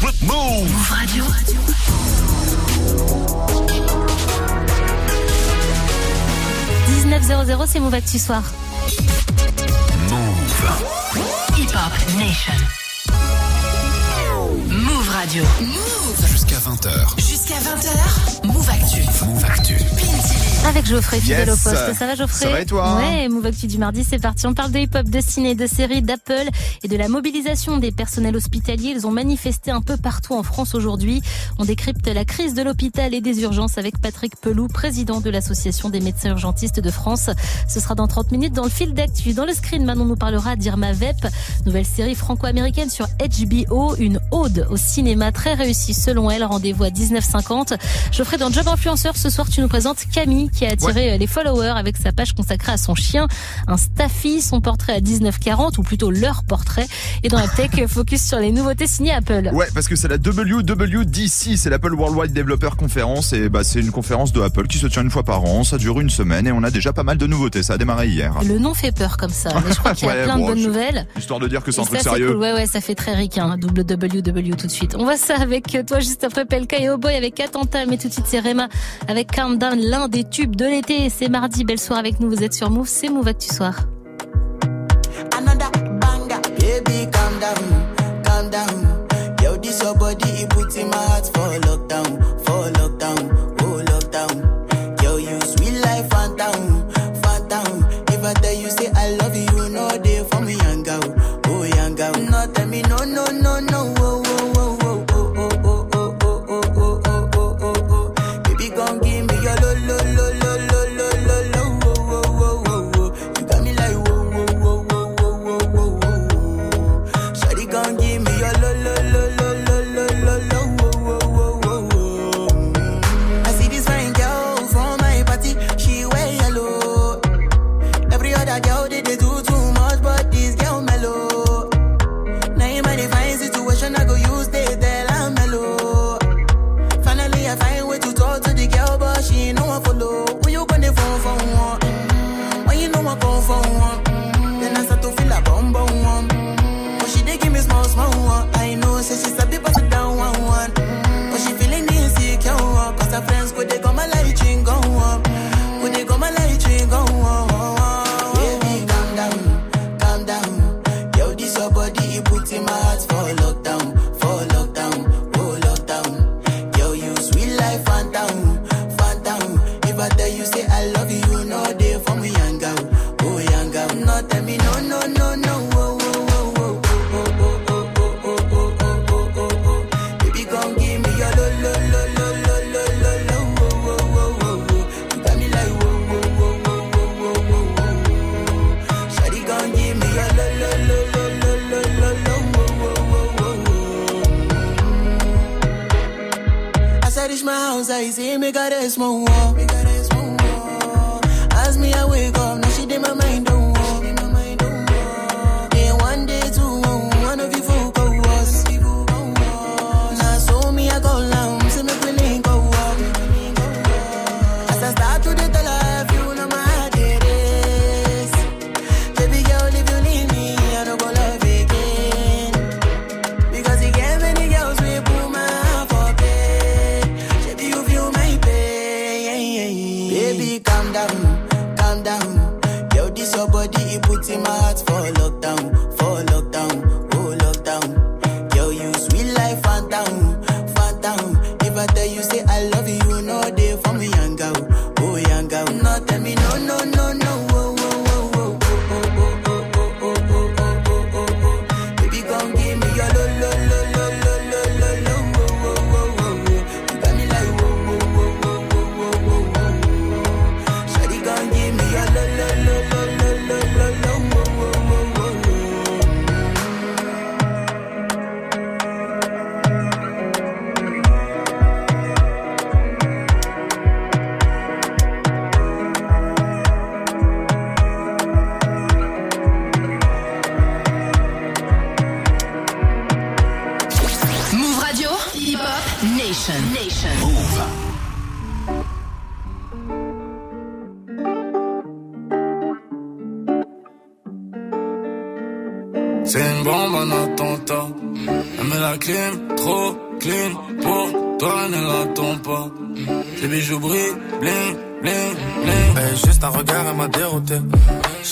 [0.00, 1.24] Move Radio.
[7.66, 8.42] c'est Move Actu Soir.
[10.08, 11.58] Move.
[11.58, 12.52] Hip Hop Nation.
[14.68, 15.42] Move Radio.
[15.60, 16.26] Move.
[16.28, 17.18] Jusqu'à 20h.
[17.18, 18.37] Jusqu'à 20h.
[18.48, 19.02] Move Actu.
[19.26, 19.76] Move Actu.
[20.66, 21.94] Avec Geoffrey, fidèle au poste.
[21.94, 22.96] Ça va Geoffrey Ça va et toi?
[22.96, 24.46] Ouais, Move Actu du mardi, c'est parti.
[24.46, 26.48] On parle de hip-hop, de ciné, de séries, d'Apple
[26.82, 28.92] et de la mobilisation des personnels hospitaliers.
[28.96, 31.22] Ils ont manifesté un peu partout en France aujourd'hui.
[31.58, 35.90] On décrypte la crise de l'hôpital et des urgences avec Patrick Pelou, président de l'association
[35.90, 37.30] des médecins urgentistes de France.
[37.68, 39.32] Ce sera dans 30 minutes dans le fil d'actu.
[39.34, 41.26] Dans le screen, Manon nous parlera d'Irma Vep,
[41.66, 46.44] nouvelle série franco-américaine sur HBO, une ode au cinéma très réussie selon elle.
[46.44, 47.78] Rendez-vous à 19h50.
[48.12, 51.26] Geoffrey, dans Job Influenceur, ce soir, tu nous présentes Camille qui a attiré euh, les
[51.26, 53.26] followers avec sa page consacrée à son chien,
[53.66, 56.86] un Staffy, son portrait à 1940 ou plutôt leur portrait.
[57.24, 59.50] Et dans la tech, focus sur les nouveautés signées Apple.
[59.52, 63.90] Ouais, parce que c'est la WWDC, c'est l'Apple Worldwide Developer Conference et bah c'est une
[63.90, 65.64] conférence de Apple qui se tient une fois par an.
[65.64, 67.64] Ça dure une semaine et on a déjà pas mal de nouveautés.
[67.64, 68.34] Ça a démarré hier.
[68.46, 70.62] Le nom fait peur comme ça, mais je crois qu'il y a plein de bonnes
[70.62, 71.06] nouvelles.
[71.18, 72.36] Histoire de dire que c'est un truc sérieux.
[72.36, 73.56] Ouais, ouais, ça fait très ricain.
[73.56, 74.94] WWW tout de suite.
[74.96, 78.12] On voit ça avec toi juste après Pelka et Boy avec Attentat, mais tout de
[78.12, 78.68] suite c'est Rema
[79.08, 81.08] avec Countdown, l'un des tubes de l'été.
[81.08, 82.28] C'est mardi, belle soirée avec nous.
[82.28, 83.74] Vous êtes sur Move, c'est Move Actu Soir.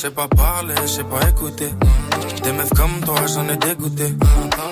[0.06, 1.70] Sais pas parler, je sais pas écouter.
[2.42, 4.14] Des meufs comme toi, j'en ai dégoûté.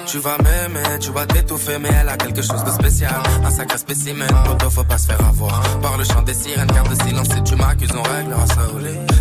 [0.07, 3.21] Tu vas m'aimer, tu vas t'étouffer, mais elle a quelque chose de spécial.
[3.45, 5.61] Un sacré spécimen, poto, faut pas se faire avoir.
[5.81, 8.63] Par le chant des sirènes, garde le silence si tu m'accuses, on réglera ça.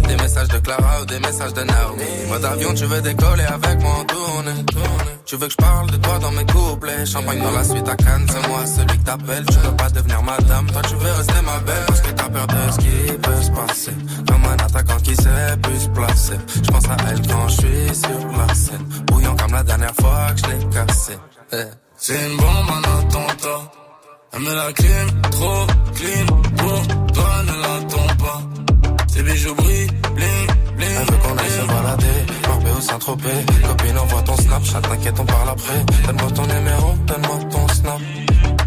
[0.08, 2.04] Des messages de Clara ou des messages de Naomi.
[2.30, 4.66] Mode avion, tu veux décoller avec moi en tournée.
[5.34, 7.08] Tu veux que je parle de toi dans mes couplets.
[7.08, 9.44] Champagne dans la suite à Cannes, c'est moi celui que t'appelles.
[9.48, 11.86] Tu veux pas devenir madame, toi tu veux rester ma belle.
[11.88, 13.92] Parce que t'as peur de ce qui peut se passer.
[14.28, 16.38] Comme un attaquant qui sait plus se placer.
[16.54, 18.86] Je pense à elle quand je suis sur la scène.
[19.08, 21.18] Bouillant comme la dernière fois que je l'ai cassé.
[21.54, 21.64] Eh.
[21.98, 23.72] C'est une bombe en attentat.
[24.34, 25.66] Elle met la clim, trop
[25.96, 26.26] clean.
[26.58, 28.42] Pour toi, ne l'attends pas.
[29.12, 30.48] Tes bijoux brillent, bling,
[30.78, 30.90] bling.
[30.92, 32.23] Elle veut qu'on aille se balader,
[33.68, 35.86] Copine, envoie ton Snapchat, t'inquiète, on parle après.
[36.06, 38.00] Donne-moi ton numéro, donne-moi ton Snap.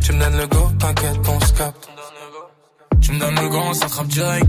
[0.00, 1.74] Tu me donnes le go, t'inquiète, on se.
[3.00, 4.46] Tu me donnes le go, on s'attrape direct.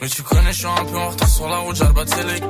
[0.00, 2.44] Mais tu connais, je suis un peu en retard sur la route, j'ai le.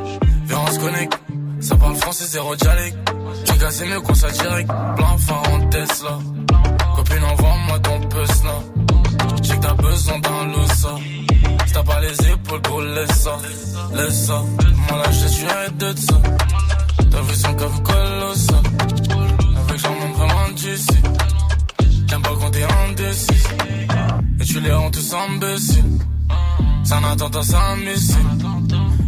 [0.47, 1.19] Viens, on se connecte.
[1.61, 2.99] Ça parle français, zéro dialecte.
[3.45, 4.69] Tu gars, c'est mieux qu'on.
[4.97, 6.19] Plein phare en Tesla.
[6.97, 8.59] Copine, envoie-moi ton puce là.
[9.43, 10.97] J'ai que t'as besoin d'un losa.
[10.97, 11.27] Si
[11.77, 13.37] t'as pas les épaules, gros, laisse ça.
[13.93, 14.43] Laisse ça.
[14.89, 16.19] Moi là, je suis arrête de ça.
[17.11, 18.65] T'as vu son cave colossal.
[19.69, 20.99] Avec j'en monte vraiment d'ici.
[22.09, 23.43] J'aime pas quand t'es indécis.
[24.41, 25.99] Et tu les rends tous imbéciles.
[26.85, 28.31] C'est un attentat, c'est un missile.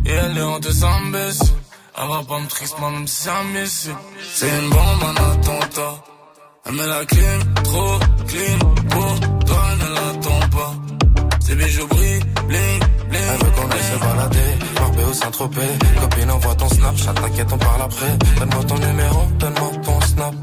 [0.05, 1.55] Et elle les rend tous imbéciles.
[2.01, 3.97] Elle va pas me triste, moi même si c'est un missile.
[4.35, 5.95] C'est une bombe, un attentat.
[6.67, 8.59] Elle met la clim, trop clean.
[8.91, 10.88] Pour toi, ne l'attends pas.
[11.49, 13.23] Tes bijoux brillent, bling, bling.
[13.33, 15.79] Elle veut qu'on aille se balader, Marbé ou Saint-Tropez.
[15.99, 18.19] Copine, envoie ton Snapchat, t'inquiète, on parle après.
[18.39, 20.35] Donne-moi ton numéro, donne-moi ton Snap.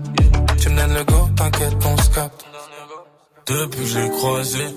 [0.60, 2.46] Tu me donnes le go, t'inquiète, on se capte.
[3.46, 4.76] Depuis que je l'ai croisée,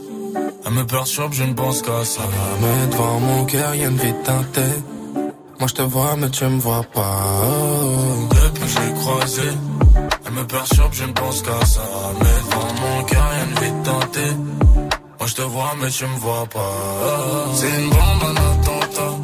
[0.67, 2.21] elle me perturbe, je ne pense qu'à ça.
[2.61, 4.77] Mais devant mon cœur, y'a une vie teintée.
[5.59, 7.23] Moi je te vois, mais tu me vois pas.
[8.29, 9.57] Depuis que je l'ai croisée,
[10.27, 11.81] elle me perturbe, je ne pense qu'à ça.
[12.21, 14.78] Mais devant mon cœur, y'a une vie teintée.
[15.29, 16.75] Je te vois, mais tu me vois pas.
[17.55, 19.15] C'est une bombe, un attentat.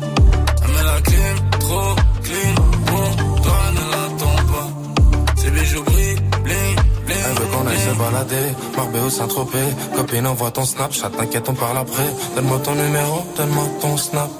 [0.62, 2.54] Elle met la clim, trop clean.
[2.88, 5.40] Pour toi, ne l'attends pas.
[5.40, 7.16] Ses bijoux brillent, bling, bling.
[7.26, 9.70] Elle veut qu'on aille se balader, Marbé ou Saint-Tropez.
[9.96, 12.08] Copine, envoie ton Snapchat, t'inquiète, on parle après.
[12.36, 14.30] Donne-moi ton numéro, donne-moi ton Snap.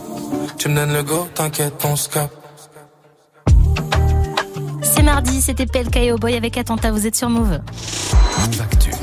[0.59, 2.37] Tu me donnes le go, t'inquiète, on se capte.
[4.83, 7.59] C'est mardi, c'était PLK et Boy avec Attentat, vous êtes sur Move.
[8.39, 8.94] Move Actu.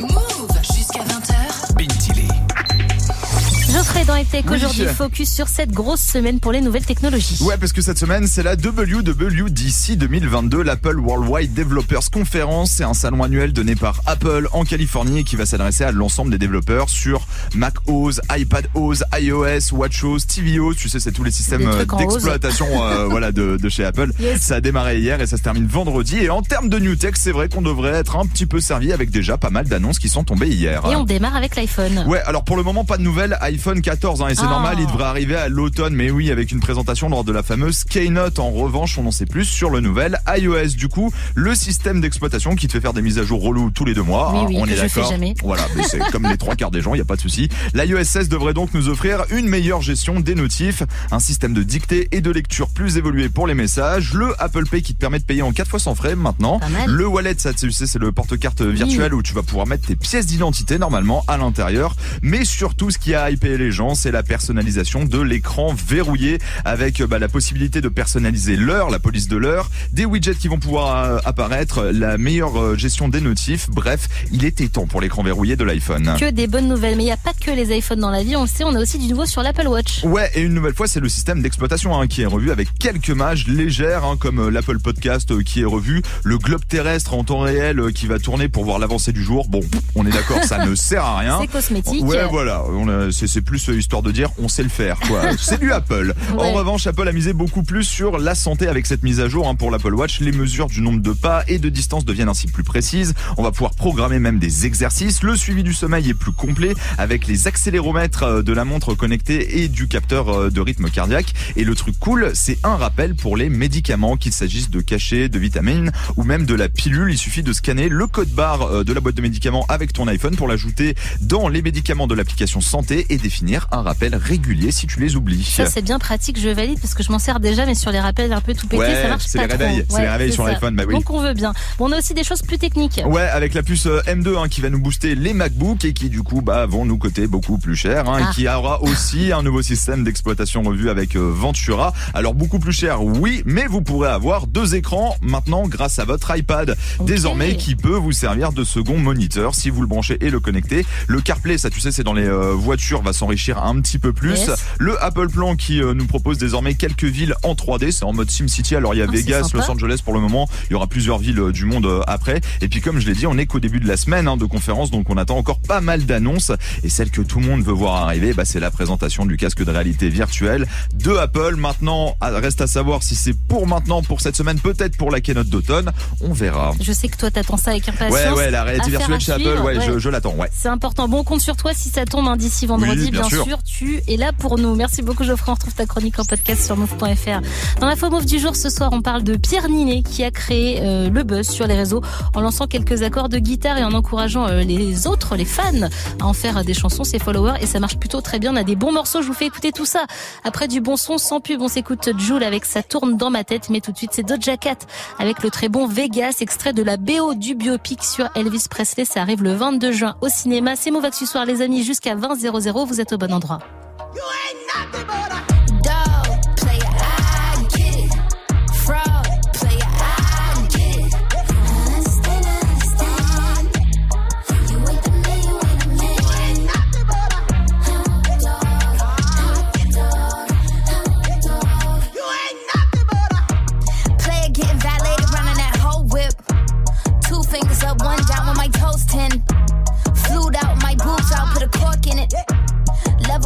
[4.08, 4.56] Dans Tech Oui.
[4.56, 7.38] aujourd'hui focus sur cette grosse semaine pour les nouvelles technologies.
[7.44, 12.72] Ouais, parce que cette semaine, c'est la WWDC 2022, l'Apple Worldwide Developers Conference.
[12.72, 16.32] C'est un salon annuel donné par Apple en Californie et qui va s'adresser à l'ensemble
[16.32, 20.74] des développeurs sur Mac OS, iPad OS, iOS, WatchOS, tvOS.
[20.76, 24.12] Tu sais, c'est tous les systèmes euh, d'exploitation euh, voilà, de, de chez Apple.
[24.20, 24.42] Yes.
[24.42, 26.18] Ça a démarré hier et ça se termine vendredi.
[26.18, 28.94] Et en termes de New Tech, c'est vrai qu'on devrait être un petit peu servi
[28.94, 30.82] avec déjà pas mal d'annonces qui sont tombées hier.
[30.90, 32.04] Et on démarre avec l'iPhone.
[32.08, 34.50] Ouais, alors pour le moment, pas de nouvelles iPhone 14, hein, et c'est Ah.
[34.50, 37.84] normal, il devrait arriver à l'automne, mais oui, avec une présentation lors de la fameuse
[37.84, 38.40] Keynote.
[38.40, 40.76] En revanche, on en sait plus sur le nouvel iOS.
[40.78, 43.84] Du coup, le système d'exploitation qui te fait faire des mises à jour relou tous
[43.84, 44.32] les deux mois.
[44.34, 45.10] Oui, hein, oui, on est d'accord.
[45.12, 45.34] jamais.
[45.44, 47.50] Voilà, mais c'est comme les trois quarts des gens, il y a pas de souci.
[47.74, 52.08] L'iOS 16 devrait donc nous offrir une meilleure gestion des notifs, un système de dictée
[52.14, 55.26] et de lecture plus évolué pour les messages, le Apple Pay qui te permet de
[55.26, 58.62] payer en 4 fois sans frais maintenant, le wallet, ça tu sais, c'est le porte-carte
[58.62, 61.96] virtuel où tu vas pouvoir mettre tes pièces d'identité normalement à l'intérieur.
[62.22, 67.02] Mais surtout, ce qui a hypé les gens, c'est la personnalisation de l'écran verrouillé avec
[67.04, 70.96] bah, la possibilité de personnaliser l'heure, la police de l'heure, des widgets qui vont pouvoir
[70.96, 73.70] euh, apparaître, la meilleure euh, gestion des notifs.
[73.70, 76.16] Bref, il était temps pour l'écran verrouillé de l'iPhone.
[76.20, 78.36] Que des bonnes nouvelles, mais il n'y a pas que les iPhones dans la vie,
[78.36, 80.04] on le sait, on a aussi du nouveau sur l'Apple Watch.
[80.04, 83.10] Ouais, et une nouvelle fois, c'est le système d'exploitation hein, qui est revu avec quelques
[83.10, 87.24] mages légères, hein, comme euh, l'Apple Podcast euh, qui est revu, le globe terrestre en
[87.24, 89.48] temps réel euh, qui va tourner pour voir l'avancée du jour.
[89.48, 89.62] Bon,
[89.96, 91.40] on est d'accord, ça ne sert à rien.
[91.42, 92.04] C'est cosmétique.
[92.04, 92.64] Ouais, voilà.
[93.12, 95.00] C'est plus histoire de dire on sait le faire.
[95.00, 95.22] quoi.
[95.40, 96.14] c'est du Apple.
[96.38, 99.48] En revanche, Apple a misé beaucoup plus sur la santé avec cette mise à jour
[99.48, 100.20] hein, pour l'Apple Watch.
[100.20, 103.14] Les mesures du nombre de pas et de distance deviennent ainsi plus précises.
[103.38, 105.24] On va pouvoir programmer même des exercices.
[105.24, 109.62] Le suivi du sommeil est plus complet avec les accéléromètres euh, de la montre connectée
[109.62, 111.34] et du capteur euh, de rythme cardiaque.
[111.56, 115.40] Et le truc cool, c'est un rappel pour les médicaments, qu'il s'agisse de cachets, de
[115.40, 117.12] vitamines ou même de la pilule.
[117.12, 120.08] Il suffit de scanner le code barre euh, de la boîte de médicaments avec ton
[120.08, 124.72] iPhone pour l'ajouter dans les médicaments de l'application santé et définir obtenir un rappel régulier
[124.72, 125.44] si tu les oublies.
[125.44, 128.00] Ça, c'est bien pratique, je valide parce que je m'en sers déjà, mais sur les
[128.00, 130.46] rappels un peu tout Ouais, ça marche c'est pas les réveils, c'est les réveils sur
[130.46, 130.94] l'iPhone, bah oui.
[130.94, 131.54] Donc on veut bien.
[131.78, 133.02] Bon, on a aussi des choses plus techniques.
[133.06, 136.10] Ouais, avec la puce euh, M2 hein, qui va nous booster les MacBooks et qui
[136.10, 138.30] du coup bah, vont nous coûter beaucoup plus cher hein, Ah.
[138.32, 141.94] et qui aura aussi un nouveau système d'exploitation revu avec euh, Ventura.
[142.14, 146.36] Alors beaucoup plus cher, oui, mais vous pourrez avoir deux écrans maintenant grâce à votre
[146.36, 150.40] iPad désormais qui peut vous servir de second moniteur si vous le branchez et le
[150.40, 150.86] connectez.
[151.08, 154.14] Le CarPlay, ça tu sais, c'est dans les euh, voitures, va s'enrichir un petit peu
[154.14, 154.38] plus.
[154.40, 154.52] Yes.
[154.80, 158.30] Le Apple Plan qui euh, nous propose désormais quelques villes en 3D, c'est en mode
[158.30, 158.76] SimCity.
[158.76, 159.50] Alors il y a Ah, Vegas.
[159.54, 160.48] Los Angeles pour le moment.
[160.70, 162.42] Il y aura plusieurs villes euh, du monde euh, après.
[162.62, 164.46] Et puis comme je l'ai dit, on est qu'au début de la semaine hein, de
[164.46, 166.52] conférence, donc on attend encore pas mal d'annonces.
[166.84, 169.64] Et celle que tout le monde veut voir arriver, bah, c'est la présentation du casque
[169.64, 171.56] de réalité virtuelle de Apple.
[171.58, 175.48] Maintenant, reste à savoir si c'est pour maintenant, pour cette semaine, peut-être pour la keynote
[175.48, 175.92] d'automne.
[176.22, 176.74] On verra.
[176.82, 178.12] Je sais que toi, t'attends ça avec impatience.
[178.32, 179.86] Ouais, ouais, la réalité virtuelle chez Apple, ouais, ouais.
[179.88, 180.50] Je, je l'attends, ouais.
[180.56, 181.08] C'est important.
[181.08, 183.06] Bon, on compte sur toi si ça tombe hein, d'ici vendredi.
[183.06, 183.31] Oui, bien sûr.
[183.66, 184.76] Tu es là pour nous.
[184.76, 185.52] Merci beaucoup, Geoffrey.
[185.52, 187.42] On retrouve ta chronique en podcast sur move.fr.
[187.80, 190.80] Dans la Move du jour, ce soir, on parle de Pierre Ninet qui a créé
[190.82, 192.02] euh, le buzz sur les réseaux
[192.34, 195.88] en lançant quelques accords de guitare et en encourageant euh, les autres, les fans,
[196.20, 197.56] à en faire des chansons, ses followers.
[197.62, 198.54] Et ça marche plutôt très bien.
[198.54, 199.22] On a des bons morceaux.
[199.22, 200.06] Je vous fais écouter tout ça.
[200.44, 203.70] Après du bon son, sans pub, on s'écoute Joule avec Ça tourne dans ma tête.
[203.70, 204.78] Mais tout de suite, c'est Doja Cat
[205.20, 209.06] avec le très bon Vegas, extrait de la BO du biopic sur Elvis Presley.
[209.06, 210.76] Ça arrive le 22 juin au cinéma.
[210.76, 212.86] C'est Move Actu Soir, les amis, jusqu'à 20 00.
[212.86, 213.62] Vous êtes au bon endroit.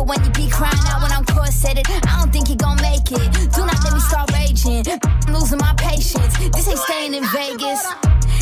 [0.05, 1.85] It when you be crying out when I'm corseted.
[1.89, 3.27] I don't think you gon' make it.
[3.53, 4.83] Do not let me start raging.
[5.01, 6.38] I'm losing my patience.
[6.53, 7.81] This ain't staying in Vegas.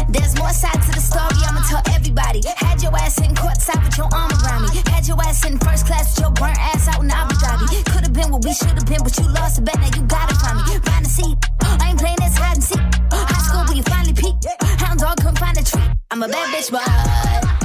[0.09, 2.41] There's more sides to the story, I'ma tell everybody.
[2.57, 4.81] Had your ass sitting courtside with your arm around me.
[4.91, 7.85] Had your ass in first class with your burnt ass out in Abu Dhabi.
[7.91, 10.57] Could've been what we should've been, but you lost the bet, now you gotta find
[10.57, 10.79] me.
[10.83, 11.37] Find a seat.
[11.61, 12.83] I ain't playing this hide and seek.
[13.11, 14.35] High school where you finally peak.
[14.83, 15.89] Hound dog couldn't find a treat.
[16.11, 17.62] I'm a bad bitch, but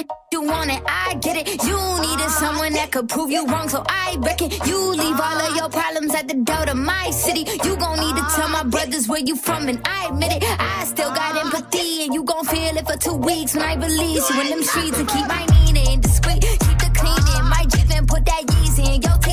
[0.00, 0.82] other you want it.
[0.86, 1.62] I get it.
[1.64, 5.56] You needed someone that could prove you wrong, so I reckon you leave all of
[5.56, 7.44] your problems at the door to my city.
[7.64, 10.44] You gon' need to tell my brothers where you from, and I admit it.
[10.44, 14.28] I still got empathy, and you gon' feel it for two weeks when I release
[14.30, 16.40] you in them streets and keep my meaning discreet.
[16.42, 19.29] Keep the cleaning, my Jeep and put that Yeezy in your teeth.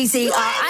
[0.00, 0.28] easy.
[0.28, 0.69] What?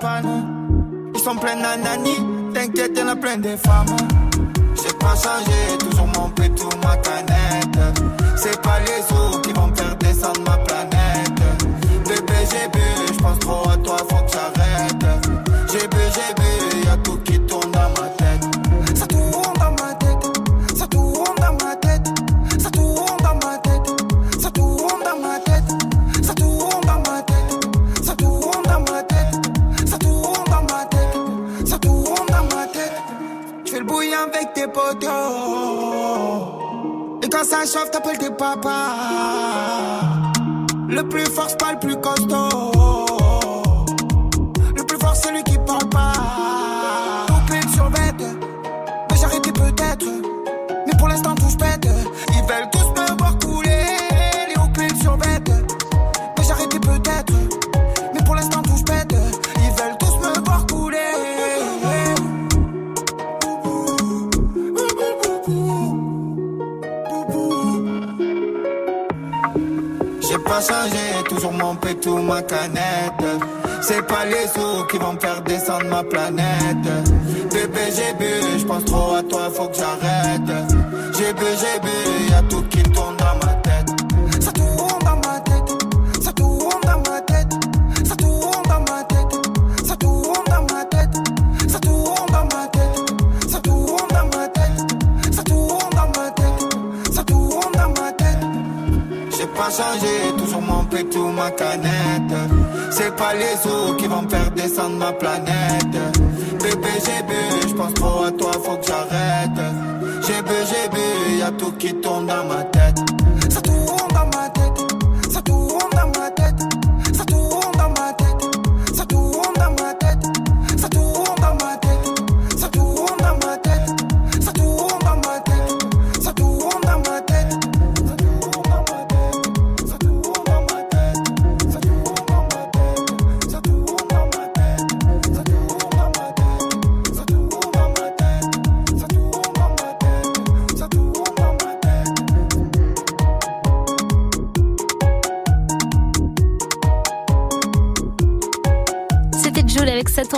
[0.00, 1.12] Panne.
[1.14, 2.16] Ils sont pleins d'anani,
[2.54, 3.96] t'inquiète, y'en a plein des femmes.
[4.76, 7.98] J'ai pas changé, toujours mon pétou, ma canette.
[8.36, 11.40] C'est pas les autres qui vont faire descendre ma planète.
[12.06, 14.31] Bébé, j'ai bu, j'pense trop à toi, faut que
[37.64, 38.70] Chauffe, t'appelles tes papas.
[40.88, 42.51] Le plus fort, c'est pas le plus costaud.
[72.02, 73.24] Pétou, ma canette.
[73.80, 76.88] C'est pas les sous qui vont me faire descendre ma planète.
[77.52, 80.68] Bébé, j'ai bu, j'pense trop à toi, faut que j'arrête.
[81.16, 82.31] J'ai bu, j'ai bu,
[101.02, 102.38] pétou, ma canette.
[102.90, 105.96] C'est pas les autres qui vont me faire descendre ma planète.
[106.62, 109.60] Bébé, j'ai bu, j'pense trop à toi, faut que j'arrête.
[110.26, 112.71] J'ai bu, j'ai bu, y'a tout qui tourne dans ma tête.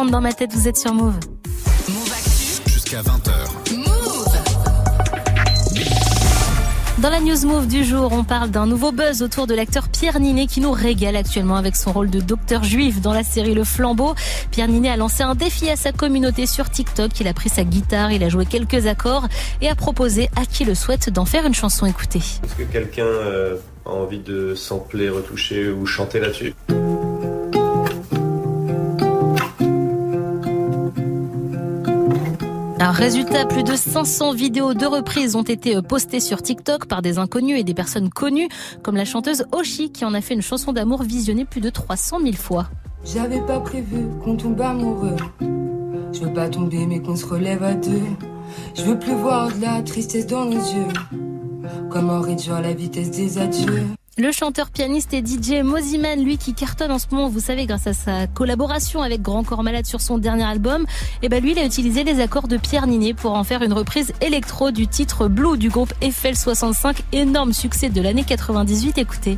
[0.04, 1.18] Tourne dans ma tête, vous êtes sur Move.
[2.66, 3.32] Jusqu'à 20h.
[6.98, 10.20] Dans la news move du jour, on parle d'un nouveau buzz autour de l'acteur Pierre
[10.20, 13.64] Ninet qui nous régale actuellement avec son rôle de docteur juif dans la série Le
[13.64, 14.14] Flambeau.
[14.50, 17.20] Pierre Ninet a lancé un défi à sa communauté sur TikTok.
[17.20, 19.28] Il a pris sa guitare, il a joué quelques accords
[19.60, 21.86] et a proposé à qui le souhaite d'en faire une chanson.
[21.86, 22.18] Écoutez.
[22.18, 26.54] Est-ce que quelqu'un euh, a envie de sampler, retoucher ou chanter là-dessus?
[32.84, 37.16] Un résultat, plus de 500 vidéos de reprises ont été postées sur TikTok par des
[37.16, 38.50] inconnus et des personnes connues,
[38.82, 42.20] comme la chanteuse Oshi qui en a fait une chanson d'amour visionnée plus de 300
[42.20, 42.68] 000 fois.
[43.02, 45.16] J'avais pas prévu qu'on tombe amoureux.
[45.40, 48.02] Je veux pas tomber, mais qu'on se relève à deux.
[48.74, 50.92] Je veux plus voir de la tristesse dans nos yeux.
[51.88, 53.86] Comment réduire la vitesse des adieux?
[54.16, 57.88] Le chanteur, pianiste et DJ Moziman, lui qui cartonne en ce moment, vous savez, grâce
[57.88, 60.86] à sa collaboration avec Grand Corps Malade sur son dernier album,
[61.22, 63.72] et ben lui, il a utilisé les accords de Pierre Ninet pour en faire une
[63.72, 68.98] reprise électro du titre Blue du groupe Eiffel 65, énorme succès de l'année 98.
[68.98, 69.36] Écoutez.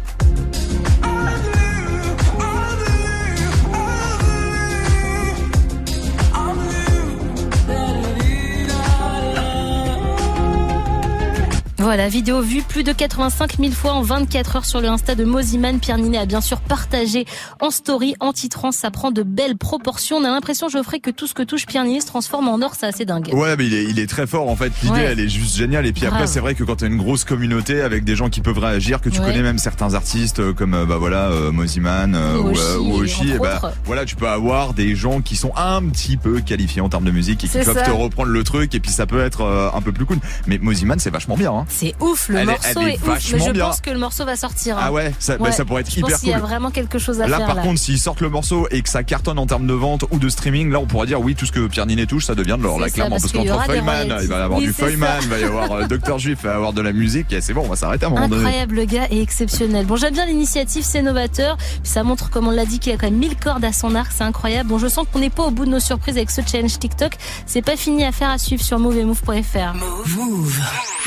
[11.86, 15.22] Voilà, vidéo vue plus de 85 000 fois en 24 heures sur le Insta de
[15.22, 15.78] Moziman.
[15.78, 17.26] Pierre Ninet a bien sûr partagé
[17.60, 20.16] en story, en titrant, ça prend de belles proportions.
[20.16, 22.72] On a l'impression, Geoffrey, que tout ce que touche Pierre Ninet se transforme en or,
[22.76, 23.30] c'est assez dingue.
[23.32, 24.72] Ouais, mais il est, il est très fort en fait.
[24.82, 25.04] L'idée, Ouais.
[25.04, 25.86] elle est juste géniale.
[25.86, 28.40] Et puis après, c'est vrai que quand t'as une grosse communauté avec des gens qui
[28.40, 29.26] peuvent réagir, que tu Ouais.
[29.26, 32.76] connais même certains artistes euh, comme euh, bah voilà euh, Moziman euh, Ou euh, Oshi,
[32.80, 33.72] ou Oshi, entre et bah autres.
[33.84, 37.12] voilà, tu peux avoir des gens qui sont un petit peu qualifiés en termes de
[37.12, 37.82] musique et qui peuvent ça.
[37.82, 38.74] te reprendre le truc.
[38.74, 40.18] Et puis ça peut être un peu plus cool.
[40.48, 41.52] Mais Moziman, c'est vachement bien.
[41.52, 41.64] Hein.
[41.78, 43.66] C'est ouf, le Elle est- morceau elle est est, ouf, mais je bien.
[43.66, 44.78] pense que le morceau va sortir.
[44.78, 44.82] hein.
[44.84, 46.48] Ah ouais, ça, bah, ça pourrait être je hyper pense qu'il y a cool.
[46.48, 47.62] vraiment quelque chose à Là, faire par là.
[47.62, 50.28] contre, s'ils sortent le morceau et que ça cartonne en termes de vente ou de
[50.30, 52.62] streaming, là, on pourrait dire oui, tout ce que Pierre Ninet touche, ça devient de
[52.62, 53.16] l'or, là, ça, clairement.
[53.20, 54.24] parce qu'entre Feuilleman, royalties.
[54.24, 54.88] il va y avoir Oui, du ça.
[54.90, 54.96] il
[55.28, 57.62] va y avoir Docteur Juif, il va y avoir de la musique, et c'est bon,
[57.64, 58.42] on va s'arrêter à un moment donné.
[58.44, 59.84] Incroyable, le gars est exceptionnel.
[59.86, 61.56] Bon, j'aime bien l'initiative, c'est novateur.
[61.58, 63.94] Puis ça montre, comme on l'a dit, qu'il a quand même mille cordes à son
[63.94, 64.12] arc.
[64.16, 64.68] C'est incroyable.
[64.70, 67.12] Bon, je sens qu'on n'est pas au bout de nos surprises avec ce challenge TikTok.
[67.46, 69.74] C'est pas fini à faire à suivre sur moveemove.fr.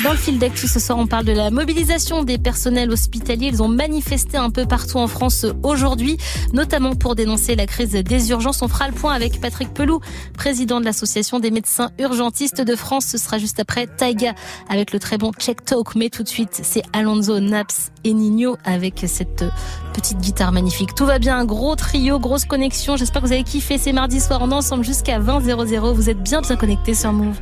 [0.04, 3.46] Dans le fil ce soir, on parle de la mobilisation des personnels hospitaliers.
[3.46, 6.18] Ils ont manifesté un peu partout en France aujourd'hui,
[6.52, 8.62] notamment pour dénoncer la crise des urgences.
[8.62, 10.00] On fera le point avec Patrick Pelou,
[10.36, 13.06] président de l'association des médecins urgentistes de France.
[13.06, 14.34] Ce sera juste après Taiga
[14.68, 15.94] avec le très bon Check Talk.
[15.94, 19.44] Mais tout de suite, c'est Alonso, Naps et Nino avec cette
[19.92, 20.94] petite guitare magnifique.
[20.94, 22.96] Tout va bien, un gros trio, grosse connexion.
[22.96, 23.78] J'espère que vous avez kiffé.
[23.78, 25.94] C'est mardi soir, on est ensemble jusqu'à 20 00.
[25.94, 27.38] Vous êtes bien bien connectés sur Move.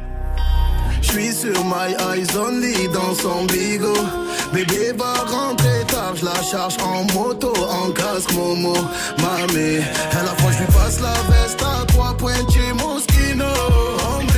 [1.02, 4.04] Je suis sur my eyes only dans son bigot.
[4.52, 8.74] Bébé va rentrer tard, je la charge en moto, en casque Momo.
[9.18, 13.44] Mamie, elle a fois je lui passe la veste à trois points chez Moschino.
[13.44, 14.32] Hombre,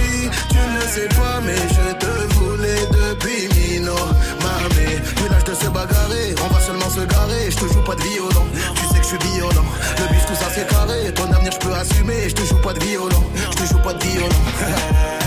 [0.49, 3.95] tu ne sais pas, mais je te voulais depuis Mino.
[5.31, 7.51] Là je te sais bagarrer, on va seulement se garer.
[7.51, 9.65] Je te joue pas de violon, tu sais que je suis violent.
[9.99, 12.29] Le bus tout ça c'est carré, ton avenir je peux assumer.
[12.29, 14.29] Je te joue pas de violon, je te joue pas de violon.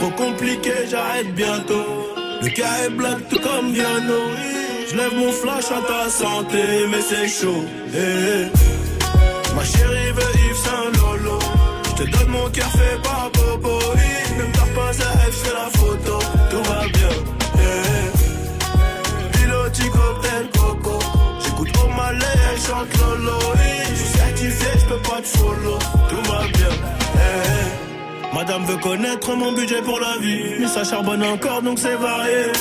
[0.00, 1.86] Trop compliqué, j'arrête bientôt.
[2.42, 4.20] Le cas est black tout comme Viano.
[4.88, 7.64] Je lève mon flash à ta santé, mais c'est chaud.
[7.94, 8.46] Eh.
[9.54, 11.38] Ma chérie veut Yves Saint Lolo.
[11.84, 13.78] Je te donne mon cœur fait par Bobo.
[14.38, 16.18] Ne me tarde pas à F, fais la photo.
[16.50, 17.14] Tout va bien.
[17.58, 20.98] Eh, Piloti cocktail coco.
[21.42, 23.38] J'écoute au malais, elle chante Lolo.
[23.90, 25.95] Je suis certifié, je peux pas te follow.
[28.36, 30.60] Madame veut connaître mon budget pour la vie.
[30.60, 32.52] Mais ça charbonne encore donc c'est varié.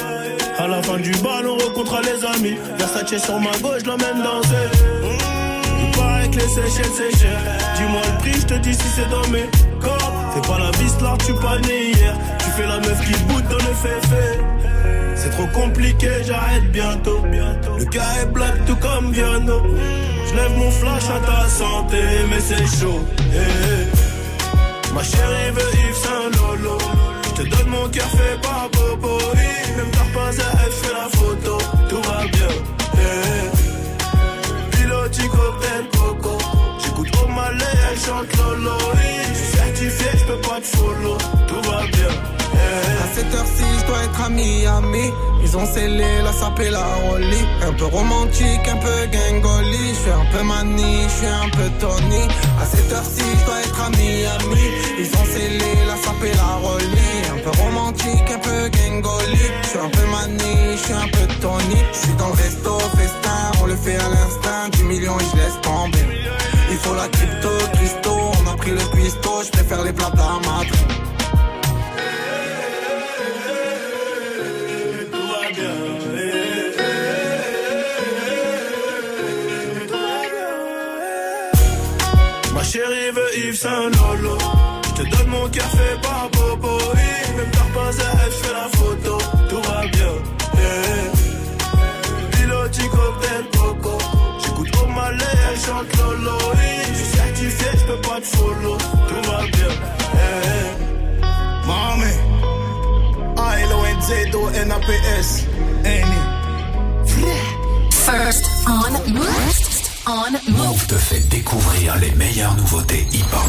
[0.58, 2.58] À la fin du bal, on rencontre les amis.
[2.78, 4.70] Versace sur ma gauche, l'emmène danser.
[5.04, 7.38] Il paraît que les Seychelles c'est cher.
[7.76, 9.50] Dis-moi le prix, je te dis si c'est dans mes
[9.82, 10.14] corps.
[10.34, 12.16] Fais pas la vis là, tu pas né hier.
[12.40, 14.40] Tu fais la meuf qui boude dans le féfé.
[15.18, 17.22] C'est trop compliqué, j'arrête bientôt.
[17.78, 19.62] Le cas est black tout comme Viano.
[20.26, 21.98] Je lève mon flash à ta santé,
[22.30, 23.04] mais c'est chaud.
[23.34, 23.95] Eh, eh.
[24.96, 26.78] Ma chérie veut Yves Saint Lolo.
[27.26, 29.20] Je te donne mon cœur fait par Bobo.
[29.78, 31.58] Ne me tarde pas à elle, fais la photo.
[31.90, 32.52] Tout va bien.
[32.94, 34.72] Eh.
[34.72, 36.38] Piloti cocktail coco.
[36.82, 38.78] J'écoute au malais, elle chante Lolo.
[39.34, 41.18] Je suis certifié, je peux pas te follow.
[41.50, 42.14] Tout va bien.
[43.04, 45.12] À cette heure-ci, je dois être à Miami.
[45.44, 47.42] Ils ont scellé la sapé la rolly.
[47.62, 49.90] Un peu romantique, un peu gangoli.
[49.90, 52.24] Je suis un peu mani, je suis un peu Tony.
[52.62, 54.66] À cette heure-ci, je dois être à Miami.
[55.00, 55.55] Ils ont scellé
[105.84, 106.26] Annie.
[107.92, 109.26] First on Move.
[110.06, 110.58] On Move.
[110.58, 113.42] Move te fait découvrir les meilleures nouveautés hip-hop.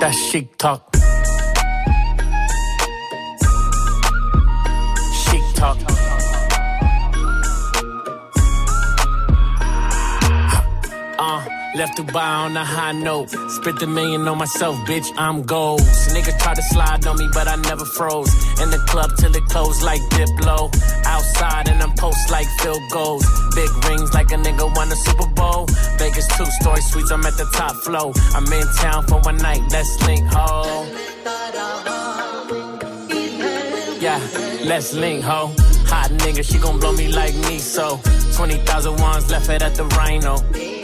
[0.00, 0.97] That chic talk.
[11.98, 13.28] Dubai on a high note.
[13.50, 15.08] Spent a million on myself, bitch.
[15.18, 15.80] I'm gold.
[16.14, 18.32] Nigga tried to slide on me, but I never froze.
[18.62, 20.70] In the club till it closed like Diplo.
[21.04, 23.26] Outside and I'm post like field goals.
[23.56, 25.66] Big rings like a nigga won a Super Bowl.
[25.98, 28.12] Vegas two story suites, I'm at the top flow.
[28.32, 30.86] I'm in town for one night, let's link ho.
[33.98, 34.20] Yeah,
[34.64, 35.52] let's link ho.
[35.90, 37.98] Hot nigga, she gon' blow me like me so.
[38.34, 40.77] 20,000 ones left it at the Rhino.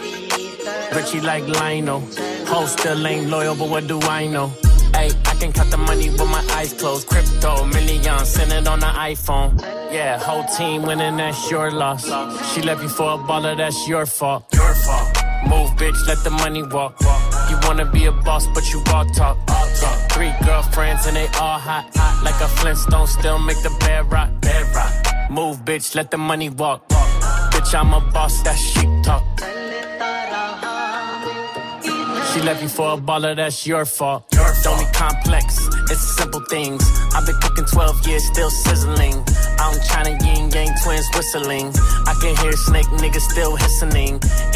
[0.95, 2.01] Richie like Lionel.
[2.47, 4.49] Ho still ain't loyal, but what do I know?
[4.95, 7.09] Hey, I can count the money with my eyes closed.
[7.09, 9.61] Crypto, millions, send it on the iPhone.
[9.93, 12.05] Yeah, whole team winning, that's your loss.
[12.53, 14.47] She left you for a baller, that's your fault.
[14.53, 15.09] Your fault.
[15.49, 16.95] Move, bitch, let the money walk.
[17.51, 19.37] You wanna be a boss, but you all talk.
[19.49, 20.13] All talk.
[20.13, 21.91] Three girlfriends and they all hot.
[21.93, 22.23] hot.
[22.25, 24.31] Like a Flintstone, still make the bed rock.
[24.41, 25.31] Bed rock.
[25.31, 26.89] Move, bitch, let the money walk.
[27.51, 29.34] Bitch, I'm a boss, that shit talk.
[32.35, 34.29] She left you for a baller, that's your fault.
[34.31, 36.83] Don't be complex, it's simple things.
[37.15, 39.23] I've been cooking 12 years, still sizzling.
[39.61, 41.71] I'm China yin yang twins whistling.
[42.11, 43.91] I can hear snake niggas still hissing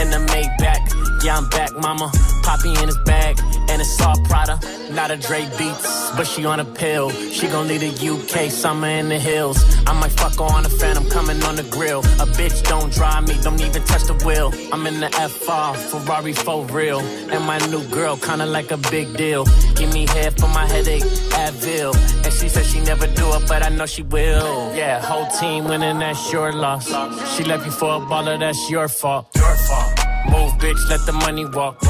[0.01, 1.25] in the Maybach.
[1.25, 2.11] Yeah, I'm back, mama.
[2.43, 4.59] Poppy in his bag, and it's all Prada.
[4.93, 7.11] Not a Dre beats, but she on a pill.
[7.11, 9.59] She gon' leave the UK summer in the hills.
[9.87, 12.01] I might fuck her on the phantom coming on the grill.
[12.25, 14.53] A bitch don't drive me, don't even touch the wheel.
[14.73, 17.01] I'm in the FR, Ferrari for real.
[17.01, 19.45] And my new girl, kinda like a big deal.
[19.75, 21.09] Give me head for my headache,
[21.45, 21.93] Advil.
[22.25, 24.73] And she said she never do it, but I know she will.
[24.75, 26.87] Yeah, whole team winning, that your loss.
[27.35, 29.29] She left you for a baller, that's your fault.
[29.35, 29.99] Your fault.
[30.31, 31.83] Move, bitch, let the money walk.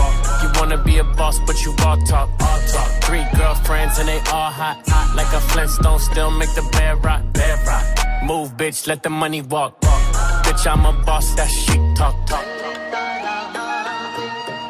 [0.42, 2.28] You wanna be a boss, but you all talk.
[2.40, 2.88] All talk.
[3.02, 4.76] Three girlfriends and they all hot.
[5.16, 7.22] Like a Flintstone, still make the bed rock.
[7.33, 7.85] Bed rock.
[8.24, 9.81] Move, bitch, let the money walk.
[10.44, 12.14] Bitch, I'm a boss, that shit talk.
[12.26, 12.44] talk.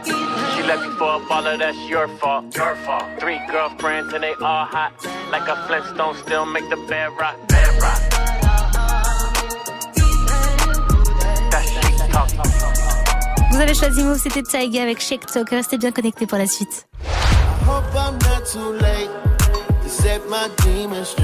[0.06, 2.54] She left you for a baller, that's your fault.
[2.56, 3.04] Your fault.
[3.20, 4.92] Three girlfriends and they all hot.
[5.30, 7.36] Like a Flintstone, still make the bed rock.
[7.48, 8.17] Bed rock.
[13.58, 15.50] Vous avez choisi Move, c'était Taiga avec Shake Talk.
[15.50, 16.86] Restez bien connectés pour la suite.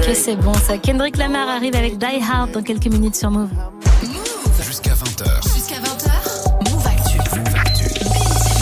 [0.05, 0.77] Que c'est bon ça.
[0.77, 3.51] Kendrick Lamar arrive avec Die Hard dans quelques minutes sur Move.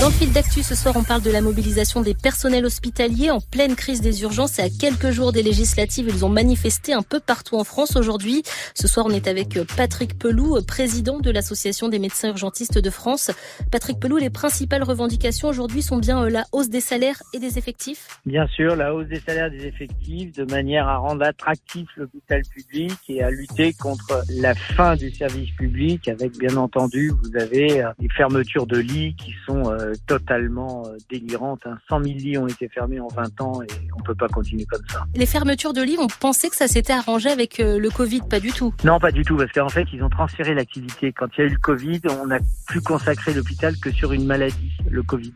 [0.03, 3.39] Dans le fil d'actu, ce soir, on parle de la mobilisation des personnels hospitaliers en
[3.39, 6.09] pleine crise des urgences et à quelques jours des législatives.
[6.09, 8.43] Ils ont manifesté un peu partout en France aujourd'hui.
[8.75, 13.31] Ce soir, on est avec Patrick Pelou, président de l'Association des médecins urgentistes de France.
[13.71, 17.57] Patrick Pelou, les principales revendications aujourd'hui sont bien euh, la hausse des salaires et des
[17.57, 18.19] effectifs?
[18.25, 22.91] Bien sûr, la hausse des salaires des effectifs de manière à rendre attractif l'hôpital public
[23.07, 27.89] et à lutter contre la fin du service public avec bien entendu, vous avez euh,
[27.99, 31.61] des fermetures de lits qui sont euh, totalement euh, délirantes.
[31.65, 31.77] hein.
[31.89, 34.81] 100 000 lits ont été fermés en 20 ans et on peut pas continuer comme
[34.89, 35.03] ça.
[35.15, 38.39] Les fermetures de lits, on pensait que ça s'était arrangé avec euh, le Covid, pas
[38.39, 38.73] du tout.
[38.83, 41.11] Non, pas du tout, parce qu'en fait, ils ont transféré l'activité.
[41.11, 44.25] Quand il y a eu le Covid, on n'a plus consacré l'hôpital que sur une
[44.25, 45.33] maladie, le Covid.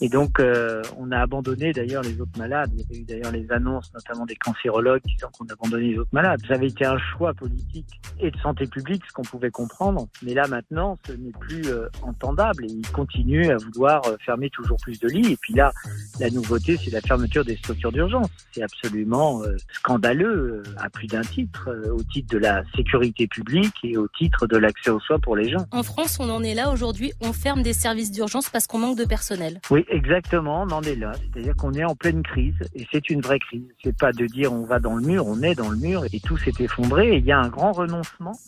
[0.00, 2.70] Et donc, euh, on a abandonné d'ailleurs les autres malades.
[2.74, 6.10] Il y avait eu d'ailleurs les annonces, notamment des cancérologues, disant qu'on abandonnait les autres
[6.12, 6.40] malades.
[6.46, 10.06] Ça avait été un choix politique et de santé publique, ce qu'on pouvait comprendre.
[10.22, 12.64] Mais là, maintenant, ce n'est plus euh, entendable.
[12.64, 15.32] Et ils continuent à vouloir euh, fermer toujours plus de lits.
[15.32, 15.72] Et puis là,
[16.20, 18.28] la nouveauté, c'est la fermeture des structures d'urgence.
[18.52, 23.26] C'est absolument euh, scandaleux euh, à plus d'un titre, euh, au titre de la sécurité
[23.26, 25.66] publique et au titre de l'accès aux soins pour les gens.
[25.70, 27.12] En France, on en est là aujourd'hui.
[27.20, 29.60] On ferme des services d'urgence parce qu'on manque de personnel.
[29.70, 31.12] Oui, exactement, on en est là.
[31.14, 33.66] C'est-à-dire qu'on est en pleine crise et c'est une vraie crise.
[33.82, 36.20] C'est pas de dire on va dans le mur, on est dans le mur et
[36.20, 37.14] tout s'est effondré.
[37.14, 38.38] Et il y a un grand renoncement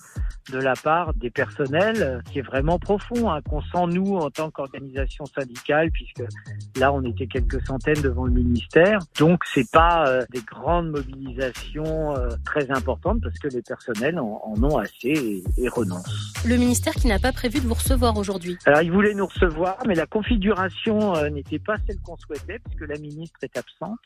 [0.51, 4.31] de la part des personnels euh, qui est vraiment profond, hein, qu'on sent nous en
[4.31, 6.23] tant qu'organisation syndicale, puisque
[6.77, 8.99] là on était quelques centaines devant le ministère.
[9.19, 14.41] Donc c'est pas euh, des grandes mobilisations euh, très importantes parce que les personnels en,
[14.45, 16.33] en ont assez et, et renoncent.
[16.47, 18.57] Le ministère qui n'a pas prévu de vous recevoir aujourd'hui.
[18.67, 22.89] Alors, ils voulaient nous recevoir, mais la configuration euh, n'était pas celle qu'on souhaitait, puisque
[22.89, 23.99] la ministre est absente.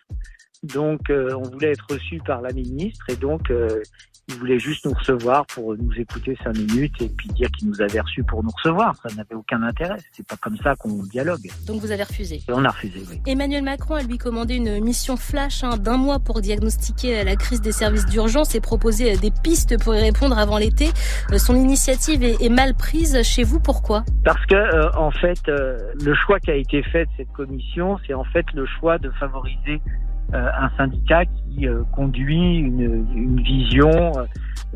[0.65, 3.83] Donc, euh, on voulait être reçu par la ministre, et donc, euh,
[4.29, 7.83] ils voulaient juste nous recevoir pour nous écouter cinq minutes, et puis dire qu'ils nous
[7.83, 8.95] avaient reçus pour nous recevoir.
[9.03, 9.99] Ça n'avait aucun intérêt.
[10.13, 11.47] C'est pas comme ça qu'on dialogue.
[11.67, 12.37] Donc vous avez refusé.
[12.37, 13.21] Et on a refusé, oui.
[13.27, 17.37] Emmanuel Macron a lui commandé une mission flash hein, d'un mois pour diagnostiquer euh, la
[17.37, 20.89] crise des services d'urgence et proposer des pistes pour y répondre avant l'été.
[21.31, 23.61] Euh, Son initiative est, est mal prise chez vous.
[23.61, 24.05] Pourquoi?
[24.25, 28.25] Parce que, en fait, le choix qui a été fait de cette commission, c'est en
[28.25, 29.83] fait le choix de favoriser
[30.33, 34.25] un syndicat qui euh, conduit une, une vision euh,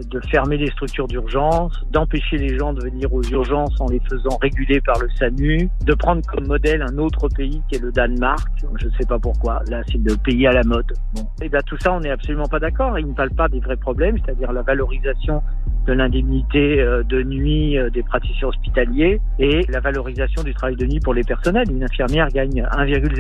[0.02, 4.36] de fermer les structures d'urgence, d'empêcher les gens de venir aux urgences en les faisant
[4.40, 8.48] réguler par le SAMU, de prendre comme modèle un autre pays qui est le Danemark.
[8.78, 9.62] Je ne sais pas pourquoi.
[9.68, 10.92] Là, c'est le pays à la mode.
[11.14, 11.26] Bon.
[11.42, 12.98] Et ben tout ça, on n'est absolument pas d'accord.
[12.98, 15.42] Il ne parle pas des vrais problèmes, c'est-à-dire la valorisation
[15.88, 20.84] de l'indemnité euh, de nuit euh, des praticiens hospitaliers et la valorisation du travail de
[20.84, 21.70] nuit pour les personnels.
[21.70, 23.16] Une infirmière gagne 1,07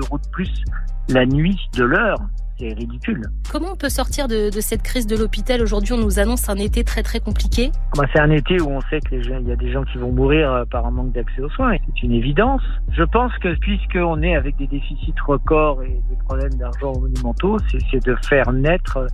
[0.00, 0.50] euros de plus
[1.08, 2.18] la nuit de l'heure.
[2.58, 3.22] C'est ridicule.
[3.50, 5.62] Comment on peut sortir de, de cette crise de l'hôpital?
[5.62, 7.70] Aujourd'hui, on nous annonce un été très très compliqué.
[7.96, 9.84] Bah, c'est un été où on sait que les gens, il y a des gens
[9.84, 11.74] qui vont mourir euh, par un manque d'accès aux soins.
[11.86, 12.62] C'est une évidence.
[12.92, 17.56] Je pense que puisqu'on est avec des déficits records et des problèmes d'argent monumentaux,
[17.90, 19.06] c'est de faire naître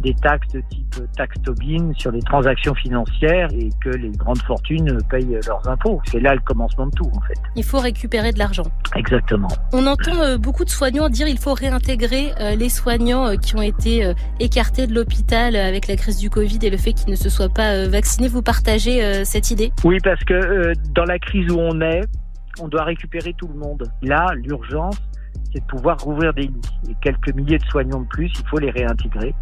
[0.00, 0.84] des taxes de type
[1.16, 6.00] taxe Tobin sur les transactions financières et que les grandes fortunes payent leurs impôts.
[6.06, 7.34] C'est là le commencement de tout, en fait.
[7.56, 8.64] Il faut récupérer de l'argent.
[8.96, 9.48] Exactement.
[9.72, 13.56] On entend euh, beaucoup de soignants dire il faut réintégrer euh, les soignants euh, qui
[13.56, 17.16] ont été écartés de l'hôpital avec la crise du Covid et le fait qu'ils ne
[17.16, 18.28] se soient pas vaccinés.
[18.28, 19.72] Vous partagez cette idée?
[19.84, 22.02] Oui, parce que dans la crise où on est,
[22.60, 23.84] on doit récupérer tout le monde.
[24.02, 24.96] Là, l'urgence,
[25.54, 26.60] c'est de pouvoir rouvrir des lits.
[26.90, 29.34] Et quelques milliers de soignants de plus, il faut les réintégrer.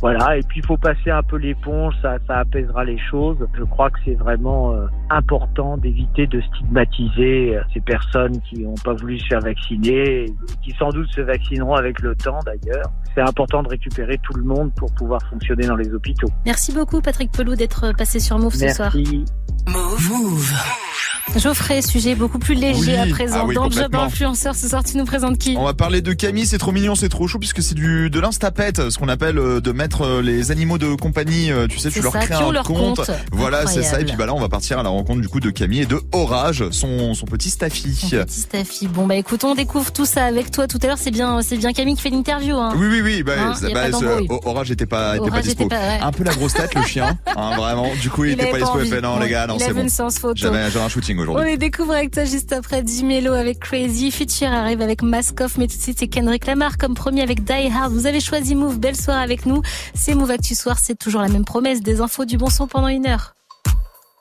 [0.00, 3.36] Voilà, et puis il faut passer un peu l'éponge, ça, ça apaisera les choses.
[3.52, 8.76] Je crois que c'est vraiment euh, important d'éviter de stigmatiser euh, ces personnes qui n'ont
[8.84, 12.92] pas voulu se faire vacciner, et qui sans doute se vaccineront avec le temps d'ailleurs.
[13.16, 16.28] C'est important de récupérer tout le monde pour pouvoir fonctionner dans les hôpitaux.
[16.46, 18.92] Merci beaucoup Patrick Pelou d'être passé sur Move ce soir.
[18.94, 19.24] Merci.
[19.66, 20.87] Move.
[21.36, 22.96] Geoffrey, sujet beaucoup plus léger Oui.
[22.96, 23.38] à présent.
[23.40, 26.00] Ah oui, Dans le job influenceur, ce soir, tu nous présentes qui On va parler
[26.02, 29.08] de Camille, c'est trop mignon, c'est trop chou puisque c'est du de l'instapet, ce qu'on
[29.08, 32.20] appelle euh, de mettre euh, les animaux de compagnie, euh, tu sais, tu leur ça,
[32.20, 32.96] crées un leur compte.
[32.96, 33.10] compte.
[33.32, 34.00] Voilà, c'est ça.
[34.00, 35.86] Et puis bah là, on va partir à la rencontre du coup de Camille et
[35.86, 37.96] de Orage, son son petit staffy.
[38.10, 38.86] Petit Staffy.
[38.88, 40.98] Bon bah écoute, on découvre tout ça avec toi tout à l'heure.
[40.98, 42.56] C'est bien, c'est bien Camille qui fait l'interview.
[42.56, 42.72] Hein.
[42.76, 43.22] Oui, oui, oui.
[43.22, 43.98] Bah, Hein, bah, pas
[44.44, 45.64] Orage était pas, était pas dispo.
[45.64, 46.00] était pas- ouais.
[46.02, 47.16] Un peu la grosse tête, le chien.
[47.36, 47.88] Hein, vraiment.
[48.00, 48.78] Du coup, il, Il était pas dispo.
[49.00, 49.86] Non, les gars, non, c'est bon.
[50.34, 51.50] j'avais un shooting On aujourd'hui.
[51.50, 54.10] les découvre avec toi juste après 10 mélos avec Crazy.
[54.12, 57.70] Future arrive avec Maskoff, mais tout de suite c'est Kendrick Lamar comme premier avec Die
[57.74, 57.92] Hard.
[57.92, 58.78] Vous avez choisi Move.
[58.78, 59.62] Belle soirée avec nous.
[59.94, 60.78] C'est Move Actu Soir.
[60.78, 61.80] C'est toujours la même promesse.
[61.80, 63.34] Des infos du bon son pendant une heure.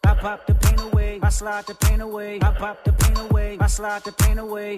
[0.06, 2.38] I pop the pain away, I slide the pain away.
[2.38, 4.78] I pop the pain away, I slide the pain away.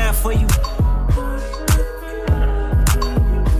[0.00, 0.46] I for you.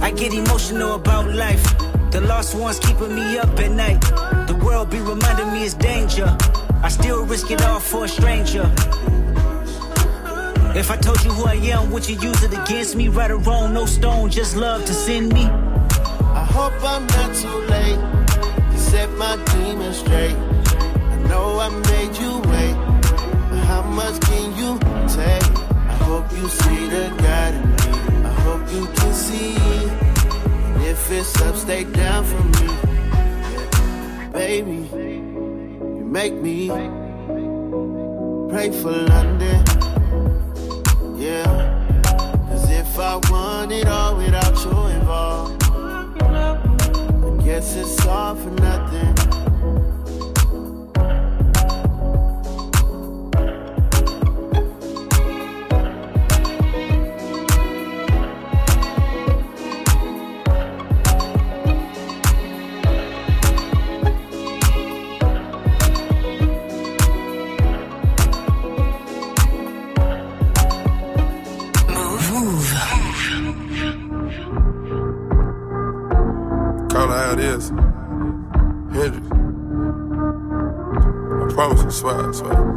[0.00, 1.64] I get emotional about life.
[2.10, 4.00] The lost ones keeping me up at night.
[4.48, 6.36] The world be reminding me it's danger.
[6.82, 8.64] I still risk it all for a stranger.
[10.74, 13.08] If I told you who I am, would you use it against me?
[13.08, 15.44] Right or wrong, no stone, just love to send me.
[15.44, 18.00] I hope I'm not too late
[18.72, 20.36] to set my demons straight.
[21.14, 22.76] I know I made you wait,
[23.66, 24.16] how much
[26.40, 27.76] you see the God in me.
[28.24, 29.56] I hope you can see.
[29.56, 32.66] And if it's up, stay down from me.
[33.52, 34.30] Yeah.
[34.32, 34.88] Baby,
[35.98, 36.68] you make me
[38.48, 39.64] pray for London.
[41.16, 41.50] Yeah.
[42.48, 49.09] Cause if I want it all without you involved, I guess it's all for nothing.
[77.68, 79.22] Hit it.
[81.42, 82.69] I promise you, swag, swag.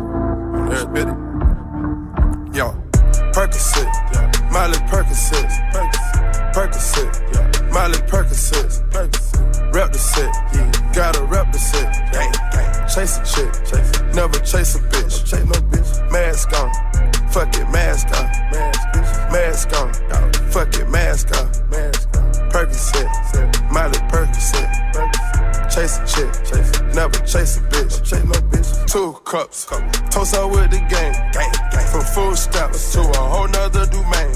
[25.83, 26.79] Chase.
[26.95, 27.99] never chase a bitch.
[28.07, 28.87] Chase no bitch.
[28.87, 31.87] Two cups, toast up with the game, gang, gang.
[31.91, 34.31] From food stamps to a whole nother domain.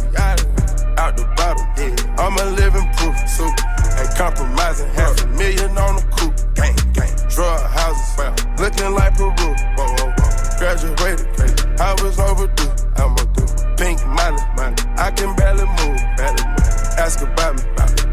[0.99, 2.19] Out the bottom, yeah.
[2.19, 3.63] I'm a living proof, super.
[3.95, 7.15] Ain't compromising, half a million on the coupe, gang, gang.
[7.31, 9.31] Drug houses, well, looking like Peru.
[9.31, 10.59] Whoa, whoa, whoa.
[10.59, 11.31] Graduated,
[11.79, 12.75] I was overdue.
[12.99, 13.47] I'm a do.
[13.79, 14.75] Pink money, money.
[14.99, 16.67] I can barely move, barely move.
[16.99, 17.63] Ask about me,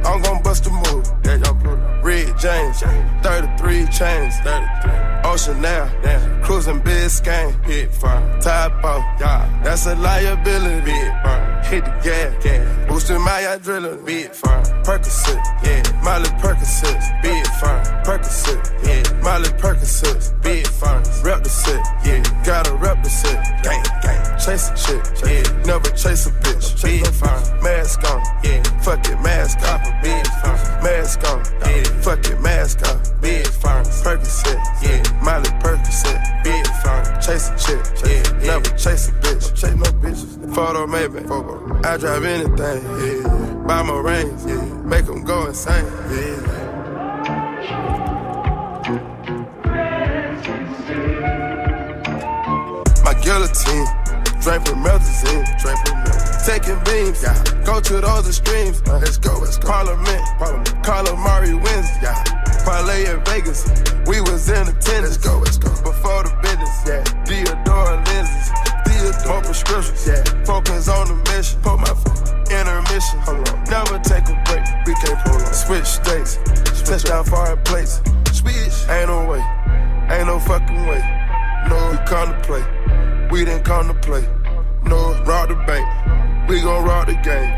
[0.05, 1.07] I'm gon' bust a move.
[1.25, 1.77] Yeah, y'all blue.
[2.03, 2.81] Red James,
[3.23, 4.93] 33 chains, 33.
[5.25, 5.89] Ocean now,
[6.43, 8.41] cruising Biscayne, hit fire.
[8.41, 10.93] Top off, that's a liability.
[11.65, 14.05] Hit the gas, boosting my adrenaline.
[14.05, 14.63] Big fire.
[14.85, 17.83] Percocet, yeah, Miley Percocet, big fire.
[18.05, 21.03] Percocet, yeah, Miley Percocet, big fire.
[21.25, 23.43] Rep the set, yeah, gotta rep the set.
[23.63, 26.83] Gang, gang, chase a chick, yeah, never chase a bitch.
[26.83, 27.63] Big fire.
[27.63, 29.94] Mask on, yeah, fuck it, mask off.
[30.03, 30.83] Big fire.
[30.83, 33.21] Mask on, yeah, fuck it, mask off.
[33.21, 33.83] Big fire.
[34.05, 37.05] Percocet, yeah, Miley Percocet, big fire.
[37.23, 39.55] Chase a chick, yeah, never chase a bitch.
[39.55, 40.55] Chase no bitches.
[40.55, 41.21] Photo maybe,
[41.89, 43.65] I drive anything, yeah.
[43.67, 44.63] Buy my rings, yeah.
[44.85, 46.41] Make them go insane, yeah.
[53.05, 53.87] My guillotine,
[54.43, 56.14] draped with melazine, draped with melazine.
[56.45, 57.33] Taking beams, yeah.
[57.65, 59.67] Go to those extremes, uh, let's go, let's go.
[59.67, 60.85] Parliament, Parliament.
[60.85, 62.23] Carla Murray wins, yeah.
[62.67, 63.65] Parlay in Vegas,
[64.07, 65.17] we was in attendance.
[65.17, 65.71] Let's go, let's go.
[65.71, 67.03] Before the business, yeah.
[67.25, 68.53] Theodora lenses,
[68.85, 70.23] Theodora more prescriptions, yeah.
[70.45, 71.93] Focus on the mission, put my
[72.53, 73.19] intermission.
[73.25, 74.65] Hold on, never take a break.
[74.85, 75.53] We can't prolong.
[75.53, 76.37] Switch states,
[76.85, 78.03] touchdown foreign plates.
[78.33, 79.41] Switch, ain't no way,
[80.13, 81.01] ain't no fucking way.
[81.73, 82.65] No, we come to play.
[83.31, 84.29] We didn't come to play.
[84.85, 86.24] No, rob the bank.
[86.49, 87.51] We gon' rock the game.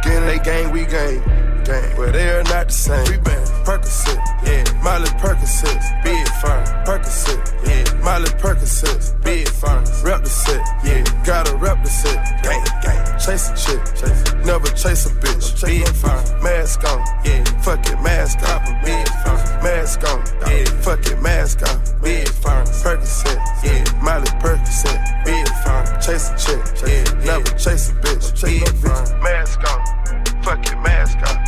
[0.00, 1.22] Again, they gang, we gang.
[1.64, 1.96] Gang.
[1.96, 3.43] But they are not the same.
[3.64, 4.62] Percocet, yeah.
[4.82, 6.66] Miley Percocet, big fine.
[6.84, 8.02] Percocet, yeah.
[8.04, 9.84] Miley Percocet, big fine.
[10.04, 11.02] Rep the set, yeah.
[11.24, 12.20] Gotta rep the set.
[12.42, 13.18] Gang, gang.
[13.18, 14.34] Chase a chick, chase.
[14.44, 15.64] never chase a bitch.
[15.64, 16.42] Big fine.
[16.42, 17.42] Mask on, yeah.
[17.62, 18.62] Fuck it, mask off.
[18.84, 19.62] Big fine.
[19.64, 20.64] Mask on, yeah.
[20.82, 22.02] Fuck it, mask off.
[22.02, 22.66] Big fine.
[22.66, 24.02] Percocet, yeah.
[24.02, 25.86] Miley Percocet, big fine.
[26.02, 27.12] Chase a chick, chase.
[27.24, 27.24] yeah.
[27.24, 28.44] Never chase a bitch.
[28.44, 29.22] Big fine.
[29.22, 31.40] Mask on, fuck it, mask off.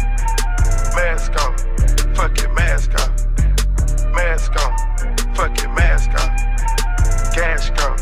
[0.97, 1.76] Mask on,
[2.17, 3.11] fuck it, mask off.
[4.17, 4.73] Mask on,
[5.35, 6.31] fuck mask off.
[7.35, 8.01] Cash gone,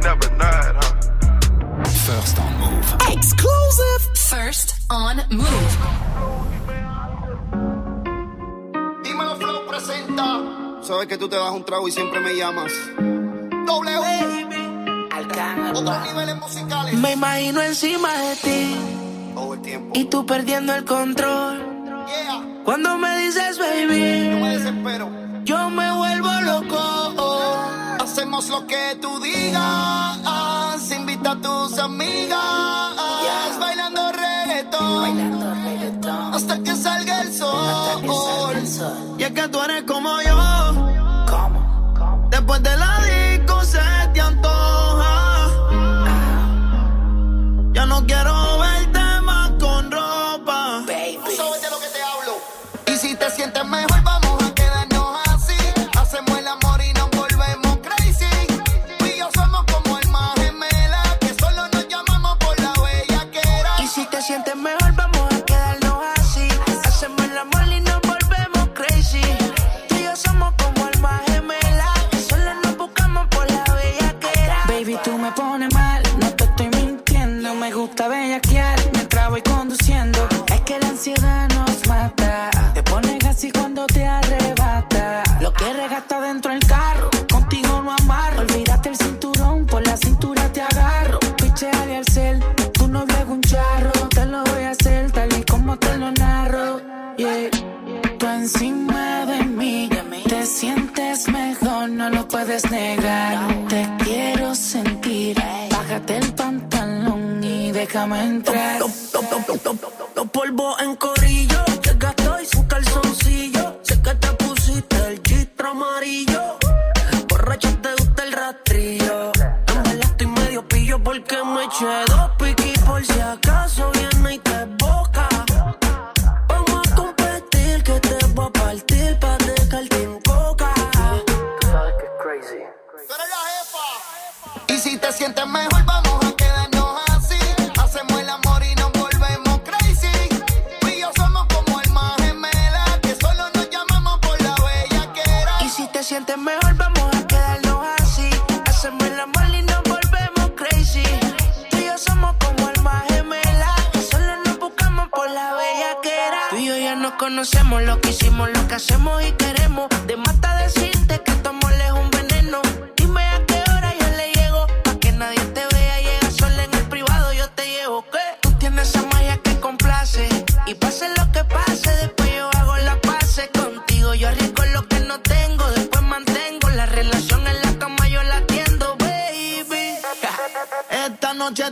[0.00, 0.92] never nod, huh?
[2.06, 2.88] First on Move.
[3.16, 4.02] Exclusive.
[4.16, 5.76] First on Move.
[9.04, 10.26] Dímelo Flow presenta.
[10.82, 12.72] Sabes que tú te das un trago y siempre me llamas.
[13.66, 14.00] W.
[15.74, 16.94] Otros niveles musicales.
[16.94, 18.76] Me imagino encima de ti.
[19.34, 19.92] Todo el tiempo.
[19.94, 21.69] Y tú perdiendo el control.
[22.10, 22.42] Yeah.
[22.64, 25.08] Cuando me dices baby, Yo me desespero.
[25.44, 27.56] yo me vuelvo loco.
[28.00, 30.18] Hacemos lo que tú digas.
[30.90, 32.38] Invita a tus amigas.
[33.60, 35.30] Bailando reggaetón.
[36.34, 38.56] Hasta que salga el sol.
[39.18, 40.39] Y es que tú eres como yo.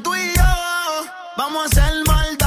[0.03, 0.43] Tú y yo
[1.37, 2.38] vamos a hacer maldades.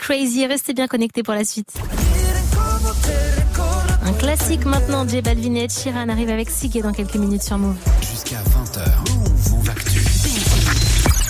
[0.00, 0.46] Crazy.
[0.46, 1.72] Restez bien connectés pour la suite.
[4.02, 7.76] Un classique maintenant, J Balvin et Ed arrive avec Sigue dans quelques minutes sur Move.
[8.00, 9.09] Jusqu'à 20h.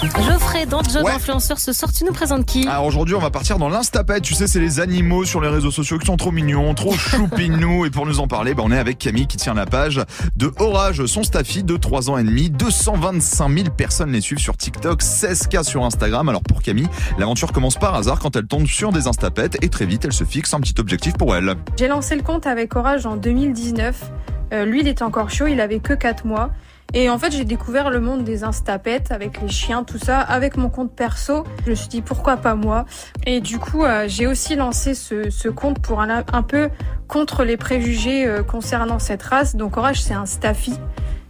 [0.02, 1.12] Geoffrey, dans Job Ouais.
[1.12, 4.20] Influenceur ce soir, tu nous présentes qui Alors aujourd'hui, on va partir dans l'instapet.
[4.20, 7.84] Tu sais, c'est les animaux sur les réseaux sociaux qui sont trop mignons, trop choupinous.
[7.84, 10.00] Et pour nous en parler, bah, on est avec Camille qui tient la page
[10.36, 12.48] de Orage, son staffy de 3 ans et demi.
[12.48, 16.28] 225 000 personnes les suivent sur TikTok, 16K sur Instagram.
[16.28, 16.88] Alors pour Camille,
[17.18, 20.24] l'aventure commence par hasard quand elle tombe sur des instapets et très vite, elle se
[20.24, 21.56] fixe un petit objectif pour elle.
[21.78, 24.10] J'ai lancé le compte avec Orage en 2019.
[24.52, 26.50] Euh, lui, il était encore chaud, il avait que 4 mois.
[26.92, 30.56] Et en fait, j'ai découvert le monde des instapets avec les chiens, tout ça, avec
[30.56, 31.44] mon compte perso.
[31.64, 32.84] Je me suis dit pourquoi pas moi?
[33.26, 36.68] Et du coup, euh, j'ai aussi lancé ce, ce compte pour un, un peu
[37.06, 39.54] contre les préjugés euh, concernant cette race.
[39.54, 40.74] Donc Orage, c'est un staffy.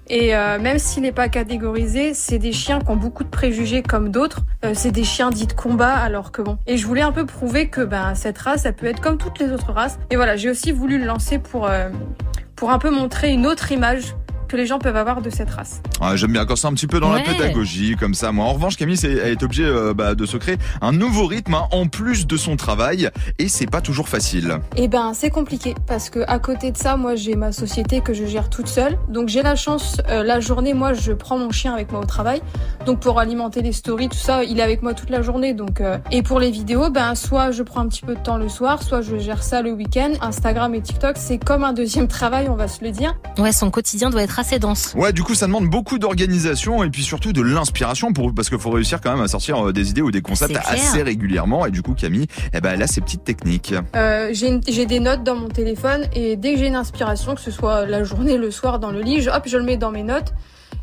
[0.08, 3.82] Et euh, même s'il n'est pas catégorisé, c'est des chiens qui ont beaucoup de préjugés
[3.82, 4.40] comme d'autres.
[4.74, 6.58] C'est des chiens dits de combat, alors que bon.
[6.66, 9.38] Et je voulais un peu prouver que ben cette race, ça peut être comme toutes
[9.38, 10.00] les autres races.
[10.10, 11.70] Et voilà, j'ai aussi voulu le lancer pour
[12.56, 14.16] pour un peu montrer une autre image
[14.50, 15.80] que les gens peuvent avoir de cette race.
[16.02, 17.22] Ouais, J'aime bien quand c'est un petit peu dans Ouais.
[17.24, 18.32] la pédagogie, comme ça.
[18.32, 21.54] Moi, en revanche, Camille elle est obligée euh, bah, de se créer un nouveau rythme
[21.54, 24.58] hein, en plus de son travail, et c'est pas toujours facile.
[24.76, 28.12] Eh ben, c'est compliqué parce que à côté de ça, moi, j'ai ma société que
[28.12, 28.98] je gère toute seule.
[29.08, 32.06] Donc, j'ai la chance, euh, la journée, moi, je prends mon chien avec moi au
[32.06, 32.42] travail.
[32.86, 35.54] Donc, pour alimenter les stories, tout ça, il est avec moi toute la journée.
[35.54, 38.36] Donc, euh, et pour les vidéos, ben, soit je prends un petit peu de temps
[38.38, 40.12] le soir, soit je gère ça le week-end.
[40.20, 43.14] Instagram et TikTok, c'est comme un deuxième travail, on va se le dire.
[43.38, 44.94] Ouais, son quotidien doit être assez dense.
[44.96, 48.58] Ouais, du coup, ça demande beaucoup d'organisation et puis surtout de l'inspiration pour parce qu'il
[48.58, 51.66] faut réussir quand même à sortir euh, des idées ou des concepts assez régulièrement.
[51.66, 53.74] Et du coup, Camille, eh ben, elle a ses petites techniques.
[53.94, 57.50] Euh, j'ai des notes dans mon téléphone et dès que j'ai une inspiration, que ce
[57.50, 60.02] soit la journée, le soir, dans le lit, je, hop, je le mets dans mes
[60.02, 60.32] notes.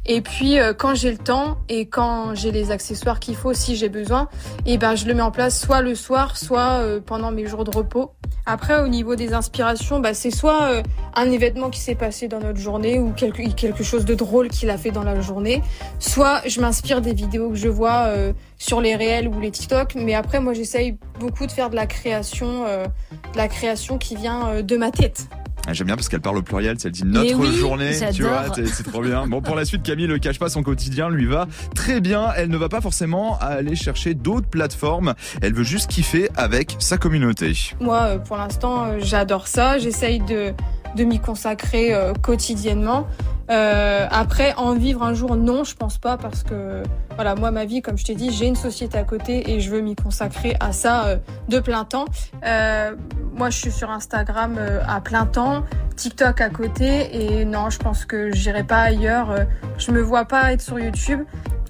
[0.07, 3.75] Et puis euh, quand j'ai le temps et quand j'ai les accessoires qu'il faut, si
[3.75, 4.29] j'ai besoin,
[4.65, 7.63] et ben je le mets en place soit le soir, soit euh, pendant mes jours
[7.63, 8.13] de repos.
[8.49, 10.83] Après, au niveau des inspirations, bah, c'est soit euh,
[11.15, 14.69] un événement qui s'est passé dans notre journée ou quelque, quelque chose de drôle qu'il
[14.69, 15.61] a fait dans la journée,
[15.99, 19.95] soit je m'inspire des vidéos que je vois euh, sur les réels ou les TikTok.
[19.95, 22.85] Mais après, moi, j'essaye beaucoup de faire de la création, euh,
[23.33, 25.27] de la création qui vient euh, de ma tête.
[25.67, 28.45] Ah, J'aime bien parce qu'elle parle au pluriel, elle dit notre oui, journée, tu vois,
[28.55, 29.27] c'est trop bien.
[29.27, 31.45] Bon, pour la suite, Camille ne cache pas son quotidien, lui va
[31.75, 32.29] très bien.
[32.37, 35.13] Elle ne va pas forcément aller chercher d'autres plateformes.
[35.41, 37.53] Elle veut juste kiffer avec sa communauté.
[37.81, 39.77] Moi, euh, pour l'instant, euh, j'adore ça.
[39.77, 40.53] J'essaye de,
[40.95, 43.05] de m'y consacrer euh, quotidiennement.
[43.49, 46.83] Euh, après, en vivre un jour, non, je pense pas parce que
[47.15, 49.71] voilà, moi, ma vie, comme je t'ai dit, j'ai une société à côté et je
[49.71, 51.17] veux m'y consacrer à ça euh,
[51.47, 52.05] de plein temps.
[52.45, 52.91] Euh,
[53.33, 55.63] moi, je suis sur Instagram euh, à plein temps,
[55.95, 59.31] TikTok à côté et non, je pense que j'irai pas ailleurs.
[59.31, 59.43] Euh,
[59.77, 61.21] je me vois pas être sur YouTube.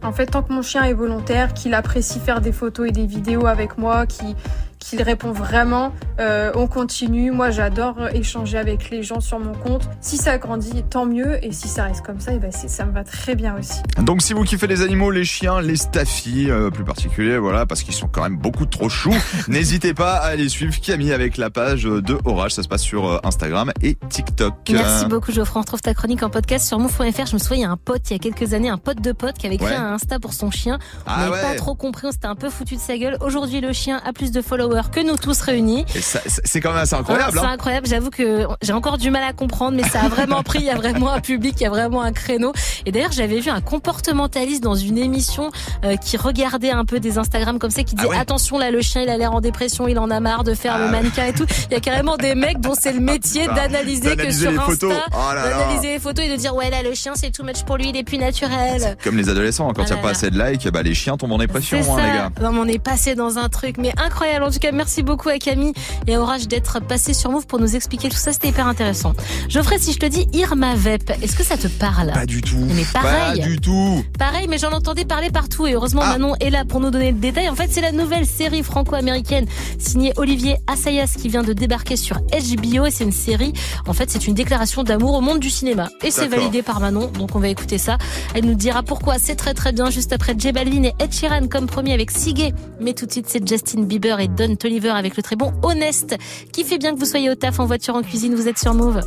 [0.03, 3.05] En fait, tant que mon chien est volontaire, qu'il apprécie faire des photos et des
[3.05, 4.36] vidéos avec moi, qu'il
[4.80, 5.91] qu'il répond vraiment.
[6.19, 7.32] Euh, on continue.
[7.32, 9.89] Moi, j'adore échanger avec les gens sur mon compte.
[10.01, 11.43] Si ça grandit, tant mieux.
[11.45, 13.80] Et si ça reste comme ça, et ben c'est- ça me va très bien aussi.
[14.01, 17.84] Donc si vous kiffez les animaux, les chiens, les staffies, euh, plus particulier, voilà, parce
[17.84, 19.13] qu'ils sont quand même beaucoup trop choux,
[19.47, 22.53] n'hésitez pas à aller suivre Camille avec la page de Orage.
[22.53, 24.53] Ça se passe sur euh, Instagram et TikTok.
[24.71, 25.59] Merci beaucoup Geoffroy.
[25.59, 27.25] On retrouve ta chronique en podcast sur move.fr.
[27.25, 29.01] Je me souviens, il y a un pote il y a quelques années, un pote
[29.01, 29.75] de pote qui avait créé Ouais.
[29.75, 30.78] un Insta pour son chien.
[30.99, 31.41] On Ah n'avait ouais.
[31.41, 33.17] pas trop compris, on s'était un peu foutu de sa gueule.
[33.21, 35.86] Aujourd'hui, le chien a plus de followers que nous tous réunis.
[35.99, 37.32] C'est quand même assez incroyable.
[37.36, 37.51] Ah, C'est hein.
[37.51, 37.88] incroyable.
[37.88, 40.59] J'avoue que j'ai encore du mal à comprendre, mais ça a vraiment pris.
[40.59, 42.53] Il y a vraiment un public, il y a vraiment un créneau.
[42.86, 45.51] Et d'ailleurs, j'avais vu un comportementaliste dans une émission
[45.84, 48.72] euh, qui regardait un peu des Instagram comme ça, qui disait Ah ouais attention là,
[48.72, 50.91] le chien, il a l'air en dépression, il en a marre de faire Ah le
[50.91, 51.45] mannequin et tout.
[51.70, 54.57] Il y a carrément des mecs dont c'est le métier Putain, d'analyser que sur les
[54.57, 54.93] Insta, photos.
[55.13, 57.78] Oh d'analyser les photos et de dire ouais là, le chien, c'est too much pour
[57.78, 58.97] lui, il est plus naturel.
[59.03, 60.11] Comme les adolescents, quand il Ah n'y a là pas là.
[60.11, 62.30] assez de likes, bah, les chiens tombent en dépression, hein, les gars.
[62.41, 64.45] Non, mais on est passé dans un truc, mais incroyable.
[64.58, 65.74] En tout cas, merci beaucoup à Camille
[66.08, 68.34] et à Orage d'être passé sur Move pour nous expliquer tout ça.
[68.34, 69.14] C'était hyper intéressant.
[69.49, 72.12] Geoffrey, si je te dis Irma Vep, est-ce que ça te parle?
[72.12, 72.58] Pas du tout.
[72.58, 73.39] Mais pareil.
[73.39, 74.03] Pas du tout.
[74.18, 76.14] Pareil, mais j'en entendais parler partout et heureusement Ah.
[76.14, 77.49] Manon est là pour nous donner le détail.
[77.49, 79.45] En fait, c'est la nouvelle série franco-américaine
[79.78, 83.53] signée Olivier Assayas qui vient de débarquer sur HBO et c'est une série.
[83.86, 87.12] En fait, c'est une déclaration d'amour au monde du cinéma et c'est validé par Manon.
[87.12, 87.99] Donc on va écouter ça.
[88.34, 89.20] Elle nous dira pourquoi.
[89.20, 92.55] C'est très très bien juste après J Balvin et Ed Sheeran comme premier avec Sigé.
[92.82, 96.15] Mais tout de suite, c'est Justin Bieber et Don Toliver avec le très bon Honest
[96.53, 98.35] qui fait bien que vous soyez au taf, en voiture, en cuisine.
[98.35, 99.01] Vous êtes sur Move.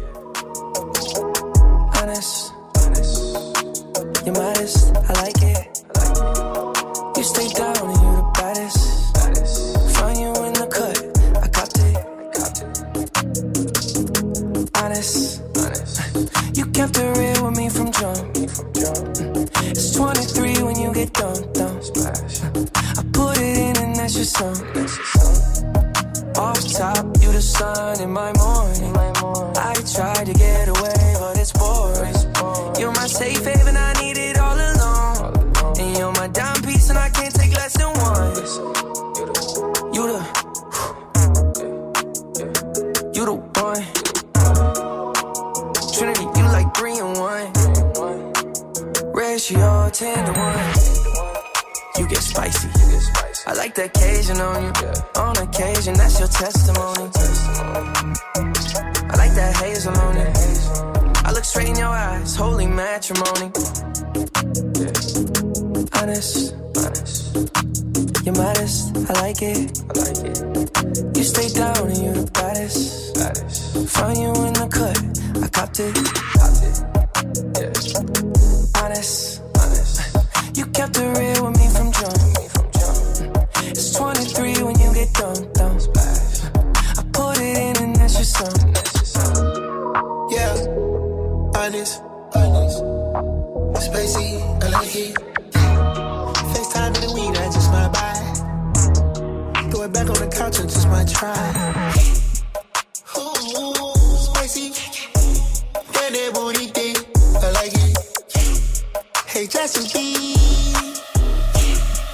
[109.41, 110.37] Hey, Justin B.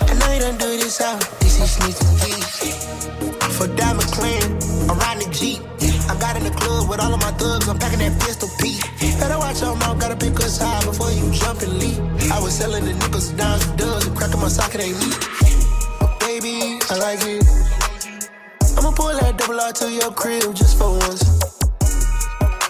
[0.07, 1.19] I know you don't do this out.
[1.41, 3.59] This is sneaks and geeks.
[3.59, 4.47] For Diamond Clan,
[4.87, 5.59] I'm riding the Jeep.
[6.07, 7.67] I got in the club with all of my thugs.
[7.67, 8.79] I'm packing that pistol P.
[9.19, 11.99] Better watch your mouth, gotta pick us high before you jump and leap.
[12.31, 15.11] I was selling the nickels, dimes, and dubs, and cracking my socket ain't me.
[15.99, 17.43] But baby, I like it.
[18.79, 21.27] I'ma pull that double R to your crib just for once.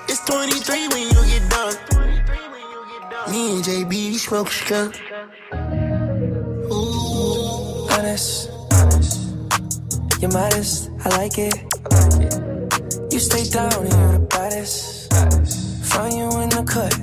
[0.08, 2.05] It's 23 when you get done.
[3.30, 5.00] Me and JB smoke skunk.
[6.70, 7.88] Ooh.
[7.90, 8.50] honest.
[10.20, 11.54] You're modest, I like it.
[13.12, 15.12] You stay down and you're the baddest.
[15.86, 16.94] Find you in the cut,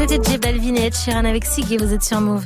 [0.00, 2.42] C'était J Balvin et Ed Sheeran avec Sig et vous êtes sur Move.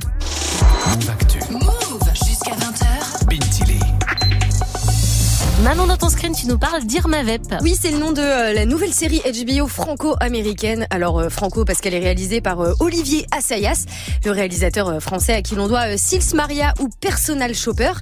[0.89, 1.39] Move Actu.
[1.53, 3.27] Move jusqu'à 20h.
[3.27, 3.94] Bintili.
[5.65, 7.41] Manon, dans ton screen, tu nous parles d'Irma Vep.
[7.63, 10.87] Oui, c'est le nom de euh, la nouvelle série HBO franco-américaine.
[10.91, 13.87] Alors euh, franco parce qu'elle est réalisée par euh, Olivier Assayas,
[14.27, 17.93] le réalisateur français à qui l'on doit Sils Maria ou Personal Shopper,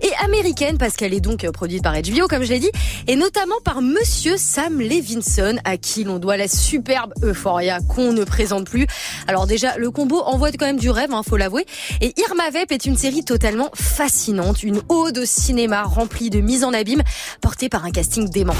[0.00, 2.70] et américaine parce qu'elle est donc produite par HBO comme je l'ai dit,
[3.06, 8.24] et notamment par Monsieur Sam Levinson à qui l'on doit la superbe Euphoria qu'on ne
[8.24, 8.86] présente plus.
[9.28, 11.66] Alors déjà, le combo envoie quand même du rêve, hein, faut l'avouer.
[12.00, 16.64] Et Irma Vep est une série totalement fascinante, une ode au cinéma remplie de mise
[16.64, 17.02] en abîme,
[17.40, 18.56] portée par un casting dément.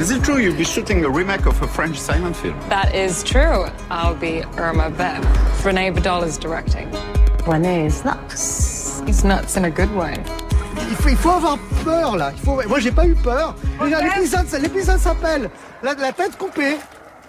[0.00, 2.54] Is it true you'll be shooting a remake of a French silent film?
[2.68, 3.66] That is true.
[3.90, 5.24] I'll be Irma Vep.
[5.64, 6.88] Renee Vidal is directing.
[7.46, 9.02] Renee is nuts.
[9.06, 10.14] He's nuts in a good way.
[10.90, 12.30] Il faut, il faut avoir peur là.
[12.32, 12.62] Il faut...
[12.68, 13.56] Moi j'ai pas eu peur.
[13.80, 15.50] L'épisode, l'épisode s'appelle
[15.82, 16.76] la, la tête coupée.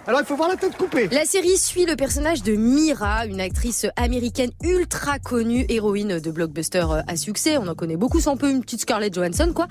[0.10, 1.08] Alors il faut voir la tête coupée.
[1.12, 6.84] La série suit le personnage de Mira, une actrice américaine ultra connue, héroïne de blockbuster
[6.90, 7.60] euh, à succès.
[7.60, 9.68] On en connaît beaucoup, c'est un peu une petite Scarlett Johansson, quoi.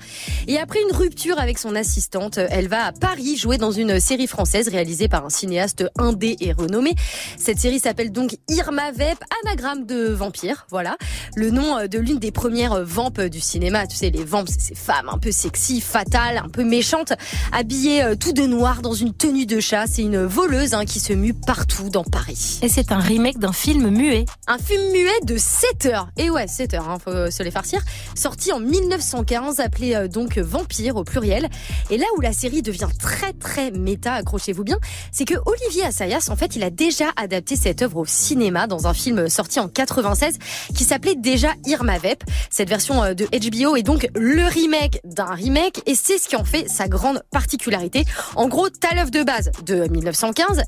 [0.47, 4.27] Et après une rupture avec son assistante, elle va à Paris jouer dans une série
[4.27, 6.95] française réalisée par un cinéaste indé et renommé.
[7.37, 10.95] Cette série s'appelle donc Irma Vep, anagramme de vampire, voilà.
[11.35, 13.87] Le nom euh, de l'une des premières vampes du cinéma.
[13.87, 17.11] Tu sais, les vampes, c'est ces femmes un peu sexy, fatales, un peu méchantes,
[17.51, 19.85] habillées euh, tout de noir dans une tenue de chat.
[19.85, 22.59] C'est une voleuse hein, qui se mue partout dans Paris.
[22.61, 24.25] Et c'est un remake d'un film muet.
[24.47, 26.09] Un film muet de 7 heures.
[26.17, 27.81] Et ouais, 7 heures, hein, faut se les farcir.
[28.15, 31.49] Sorti en 1915, appelé euh, donc Vampire au pluriel.
[31.89, 34.77] Et là où la série devient très très méta, accrochez-vous bien,
[35.11, 38.87] c'est que Olivier Assayas, en fait, il a déjà adapté cette œuvre au cinéma dans
[38.87, 40.37] un film sorti en 96
[40.75, 42.23] qui s'appelait déjà Irma Vep.
[42.51, 46.35] Cette version euh, de HBO est donc le remake d'un remake et c'est ce qui
[46.35, 48.05] en fait sa grande particularité.
[48.35, 50.18] En gros, t'as l'œuvre de base de 1915,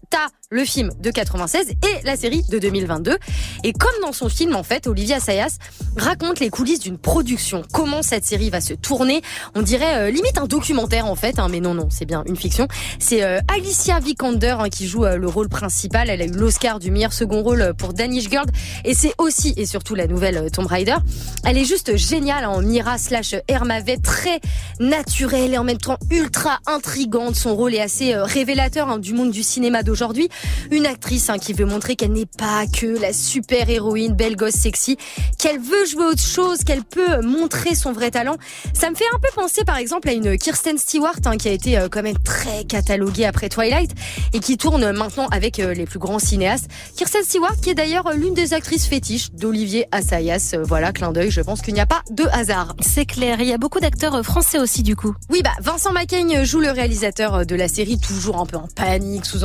[0.09, 3.17] t'as le film de 96 et la série de 2022.
[3.63, 5.57] Et comme dans son film, en fait, Olivier Assayas
[5.95, 7.63] raconte les coulisses d'une production.
[7.71, 9.21] Comment cette série va se tourner?
[9.55, 11.39] On dirait euh, limite un documentaire, en fait.
[11.39, 12.67] hein, mais non, non, c'est bien une fiction.
[12.99, 16.09] C'est euh, Alicia Vikander hein, qui joue euh, le rôle principal.
[16.09, 18.45] Elle a eu l'Oscar du meilleur second rôle pour Danish Girl.
[18.83, 20.97] Et c'est aussi et surtout la nouvelle euh, Tomb Raider.
[21.45, 24.41] Elle est juste géniale en Mira slash Hermavet, très
[24.81, 27.37] naturelle et en même temps ultra intrigante.
[27.37, 30.27] Son rôle est assez euh, révélateur hein, du monde du cinéma d'aujourd'hui.
[30.71, 34.53] Une actrice hein, qui veut montrer qu'elle n'est pas que la super héroïne, belle gosse
[34.53, 34.97] sexy,
[35.37, 38.37] qu'elle veut jouer autre chose, qu'elle peut montrer son vrai talent.
[38.73, 41.51] Ça me fait un peu penser par exemple à une Kirsten Stewart hein, qui a
[41.51, 43.91] été euh, quand même très cataloguée après Twilight
[44.33, 46.67] et qui tourne maintenant avec euh, les plus grands cinéastes.
[46.95, 50.51] Kirsten Stewart qui est d'ailleurs l'une des actrices fétiches d'Olivier Assayas.
[50.53, 52.75] Euh, Voilà, clin d'œil, je pense qu'il n'y a pas de hasard.
[52.79, 55.13] C'est clair, il y a beaucoup d'acteurs français aussi du coup.
[55.29, 59.25] Oui, bah Vincent Macaigne joue le réalisateur de la série, toujours un peu en panique,
[59.25, 59.43] sous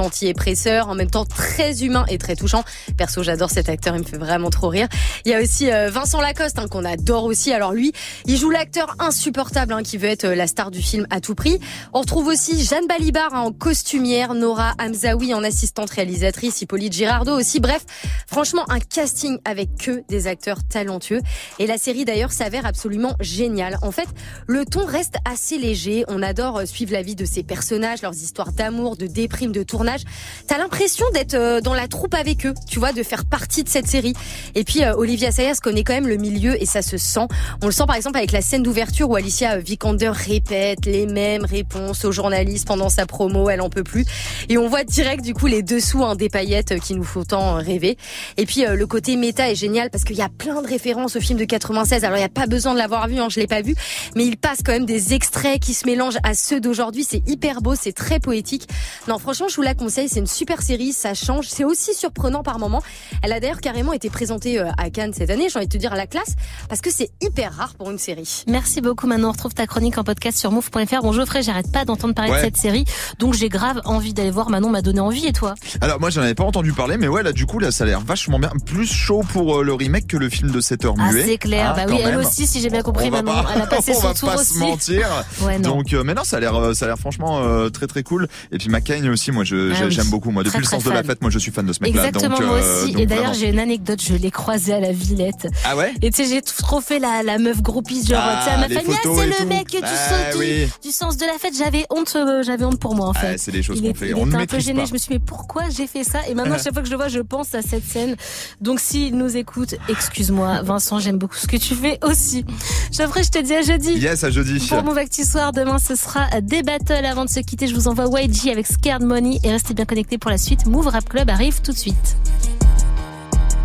[0.89, 2.63] en même temps très humain et très touchant.
[2.97, 4.89] Perso, j'adore cet acteur, il me fait vraiment trop rire.
[5.25, 7.53] Il y a aussi euh, Vincent Lacoste, hein, qu'on adore aussi.
[7.53, 7.93] Alors lui,
[8.27, 11.35] il joue l'acteur insupportable hein, qui veut être euh, la star du film à tout
[11.35, 11.59] prix.
[11.93, 17.37] On retrouve aussi Jeanne Balibar hein, en costumière, Nora Hamzaoui en assistante réalisatrice, Hippolyte Girardot
[17.37, 17.59] aussi.
[17.59, 17.85] Bref,
[18.27, 21.21] franchement, un casting avec que des acteurs talentueux.
[21.59, 23.79] Et la série d'ailleurs s'avère absolument géniale.
[23.83, 24.09] En fait,
[24.47, 26.05] le ton reste assez léger.
[26.09, 29.65] On adore euh, suivre la vie de ces personnages, leurs histoires d'amour, de déprime, de
[29.65, 30.03] tournage.
[30.47, 30.76] T'as l'impression
[31.13, 34.15] d'être euh, dans la troupe avec eux, tu vois, de faire partie de cette série.
[34.55, 37.27] Et puis euh, Olivia Sayas connaît quand même le milieu et ça se sent.
[37.63, 41.45] On le sent par exemple avec la scène d'ouverture où Alicia Vikander répète les mêmes
[41.45, 44.05] réponses aux journalistes pendant sa promo, elle en peut plus.
[44.49, 47.25] Et on voit direct du coup les dessous hein, des paillettes euh, qui nous font
[47.25, 47.97] tant euh, rêver.
[48.37, 51.17] Et puis euh, le côté méta est génial parce qu'il y a plein de références
[51.17, 52.05] au film de 96.
[52.05, 53.75] Alors il n'y a pas besoin de l'avoir vu, hein, je l'ai pas vu,
[54.15, 57.05] mais il passe quand même des extraits qui se mélangent à ceux d'aujourd'hui.
[57.05, 58.69] C'est hyper beau, c'est très poétique.
[59.09, 60.09] Non, franchement, je vous la conseille.
[60.09, 61.47] C'est une super série, ça change.
[61.49, 62.83] C'est aussi surprenant par moments.
[63.23, 65.49] Elle a d'ailleurs carrément été présentée euh, à Cannes cette année.
[65.51, 66.35] J'ai envie de te dire à la classe
[66.69, 68.45] parce que c'est hyper rare pour une série.
[68.49, 71.03] Merci beaucoup Manon, on retrouve ta chronique en podcast sur move.fr.
[71.03, 72.39] Bon Geoffrey, j'arrête pas d'entendre parler Ouais.
[72.41, 72.85] de cette série,
[73.19, 74.51] donc j'ai grave envie d'aller voir.
[74.51, 75.55] Manon m'a donné envie et toi?
[75.81, 77.87] Alors moi j'en avais pas entendu parler mais ouais là du coup là ça a
[77.87, 80.95] l'air vachement bien plus chaud pour euh, le remake que le film de 7 heures
[80.99, 81.25] Ah muet.
[81.25, 83.67] c'est clair, Hein, bah oui, elle aussi si j'ai bien compris Manon, pas- elle a
[83.67, 84.55] passé on son va tour pas aussi.
[84.55, 85.09] se mentir.
[85.43, 85.77] Ouais, non.
[85.77, 88.29] Donc euh, mais non ça a l'air ça a l'air franchement euh, très très cool
[88.53, 89.91] et puis McCain aussi moi je Ah j'ai- oui.
[89.91, 91.73] j'aime beaucoup moi depuis très, le sens de la fête, moi je suis fan de
[91.73, 92.07] ce mec-là.
[92.09, 92.93] Exactement, donc, moi euh, aussi.
[92.93, 95.47] donc Et d'ailleurs, j'ai une anecdote, je l'ai croisé à la Villette.
[95.65, 98.45] Ah ouais Et tu sais, j'ai trop fait la, la meuf groupie, genre, Ah, tu
[98.45, 99.47] sais, à ma famille, ah, c'est le tout.
[99.47, 100.69] mec du, sens, du, oui.
[100.83, 101.55] du sens de la fête.
[101.57, 103.33] J'avais honte, euh, j'avais honte pour moi, en fait.
[103.35, 104.09] Ah, c'est des choses qu'on fait.
[104.11, 104.81] il On était un peu gêné.
[104.81, 104.87] pas.
[104.87, 106.21] Je me suis dit, mais pourquoi j'ai fait ça?
[106.29, 108.17] Et maintenant, chaque fois que je le vois, je pense à cette scène.
[108.61, 112.45] Donc, s'il nous écoute, excuse-moi, Vincent, j'aime beaucoup ce que tu fais aussi.
[112.93, 113.93] Geoffrey, je te dis à jeudi.
[113.95, 114.65] Yes, à jeudi.
[114.69, 117.05] Pour mon Actu Soir, demain ce sera des battles.
[117.05, 120.19] Avant de se quitter, je vous envoie YG avec Scared Money et restez bien connectés
[120.19, 120.67] pour la suite.
[120.67, 122.17] Move Rap Club arrive tout de suite.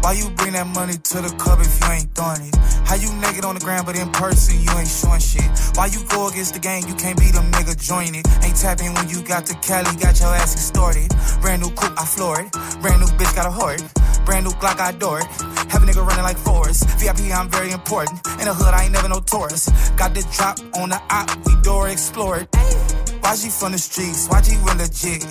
[0.02, 2.56] Why you bring that money to the club if you ain't throwing it?
[2.90, 5.46] How you naked on the ground, but in person you ain't showing shit?
[5.78, 8.26] Why you go against the game, you can't be the nigga join it?
[8.42, 11.08] Ain't tapping when you got the Cali, got your ass extorted.
[11.40, 12.50] Brand new coupe, I floor.
[12.82, 13.80] Brand new bitch, got a hoard.
[14.26, 15.28] Brand new Glock, I adore it.
[15.70, 16.90] Have a nigga running like Forrest.
[17.00, 18.26] VIP, I'm very important.
[18.42, 19.70] In the hood, I ain't never no tourist.
[19.98, 22.48] Got the drop on the op, we door explore
[23.22, 23.28] it.
[23.28, 25.22] YG from the streets, YG real legit.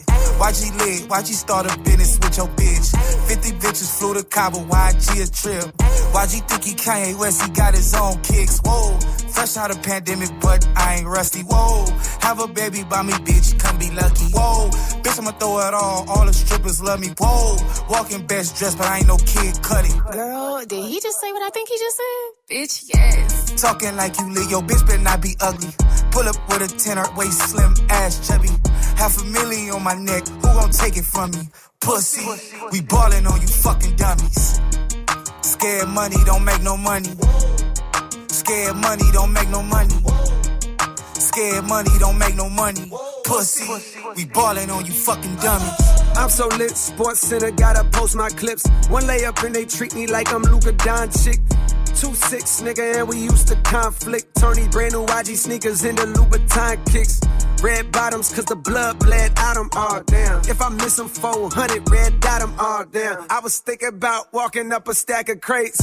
[0.41, 3.29] YG lit, YG start a business with your bitch.
[3.29, 5.77] 50 bitches flew to Cabo, YG a trip.
[6.13, 8.61] YG think he Kanye West, he got his own kicks.
[8.65, 11.43] Whoa, fresh out of pandemic, but I ain't rusty.
[11.43, 11.87] Whoa,
[12.21, 14.27] have a baby by me, bitch, come be lucky.
[14.33, 14.71] Whoa,
[15.03, 17.09] bitch, I'ma throw it all, all the strippers love me.
[17.19, 17.57] Whoa,
[17.89, 19.93] walking best dressed, but I ain't no kid cutty.
[20.13, 22.57] Girl, did he just say what I think he just said?
[22.57, 23.40] Bitch, yes.
[23.57, 25.69] Talking like you lit, yo bitch better not be ugly.
[26.11, 28.49] Pull up with a tenor, waist slim, ass chubby.
[28.97, 31.49] Half a million on my neck, who gon' take it from me?
[31.81, 32.27] Pussy,
[32.73, 34.61] we ballin' on you fucking dummies.
[35.43, 37.11] Scared money don't make no money.
[38.29, 39.95] Scared money don't make no money.
[41.15, 42.91] Scared money don't make no money.
[43.25, 43.67] Pussy,
[44.17, 45.73] we ballin' on you fucking dummies.
[46.17, 48.67] I'm so lit, Sports Center, gotta post my clips.
[48.89, 51.39] One layup and they treat me like I'm Luka Doncic.
[51.95, 54.35] Two six, nigga, and we used to conflict.
[54.37, 57.21] Tony brand new YG sneakers in the Louboutin kicks.
[57.63, 60.41] Red bottoms, cause the blood bled out 'em all down.
[60.49, 63.27] If I miss miss 'em 400, red dot 'em all down.
[63.29, 65.81] I was thinking about walking up a stack of crates.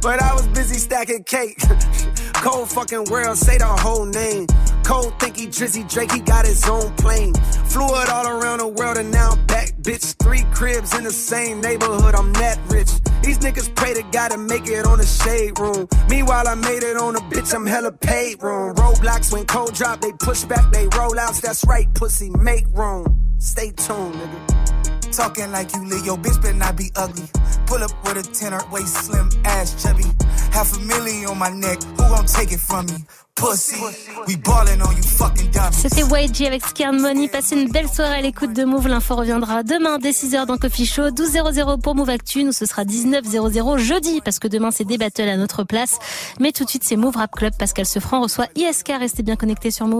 [0.00, 1.58] But I was busy stacking cake.
[2.48, 4.46] Cold fucking world, say the whole name.
[4.82, 7.34] Cold think he Drizzy Drake, he got his own plane.
[7.66, 10.16] Flew it all around the world and now I'm back, bitch.
[10.16, 12.88] Three cribs in the same neighborhood, I'm that rich.
[13.22, 15.88] These niggas pray to God to make it on the shade room.
[16.08, 18.74] Meanwhile, I made it on a bitch, I'm hella paid room.
[18.76, 21.42] Roadblocks when cold drop, they push back, they roll outs.
[21.42, 23.36] That's right, pussy, make room.
[23.36, 24.77] Stay tuned, nigga.
[25.18, 25.78] Talking like you.
[35.72, 37.28] C'était YG avec Scared Money.
[37.28, 38.88] Passez une belle soirée à l'écoute de Move.
[38.88, 41.10] L'info reviendra demain dès 6h dans Coffee Show.
[41.10, 42.42] 12.00 pour Move Actu.
[42.42, 45.98] Nous, ce sera 19.00 jeudi parce que demain, c'est des battles à notre place.
[46.40, 47.52] Mais tout de suite, c'est Move Rap Club.
[47.56, 48.92] Pascal Sefranc reçoit ISK.
[48.98, 49.96] Restez bien connectés sur Move.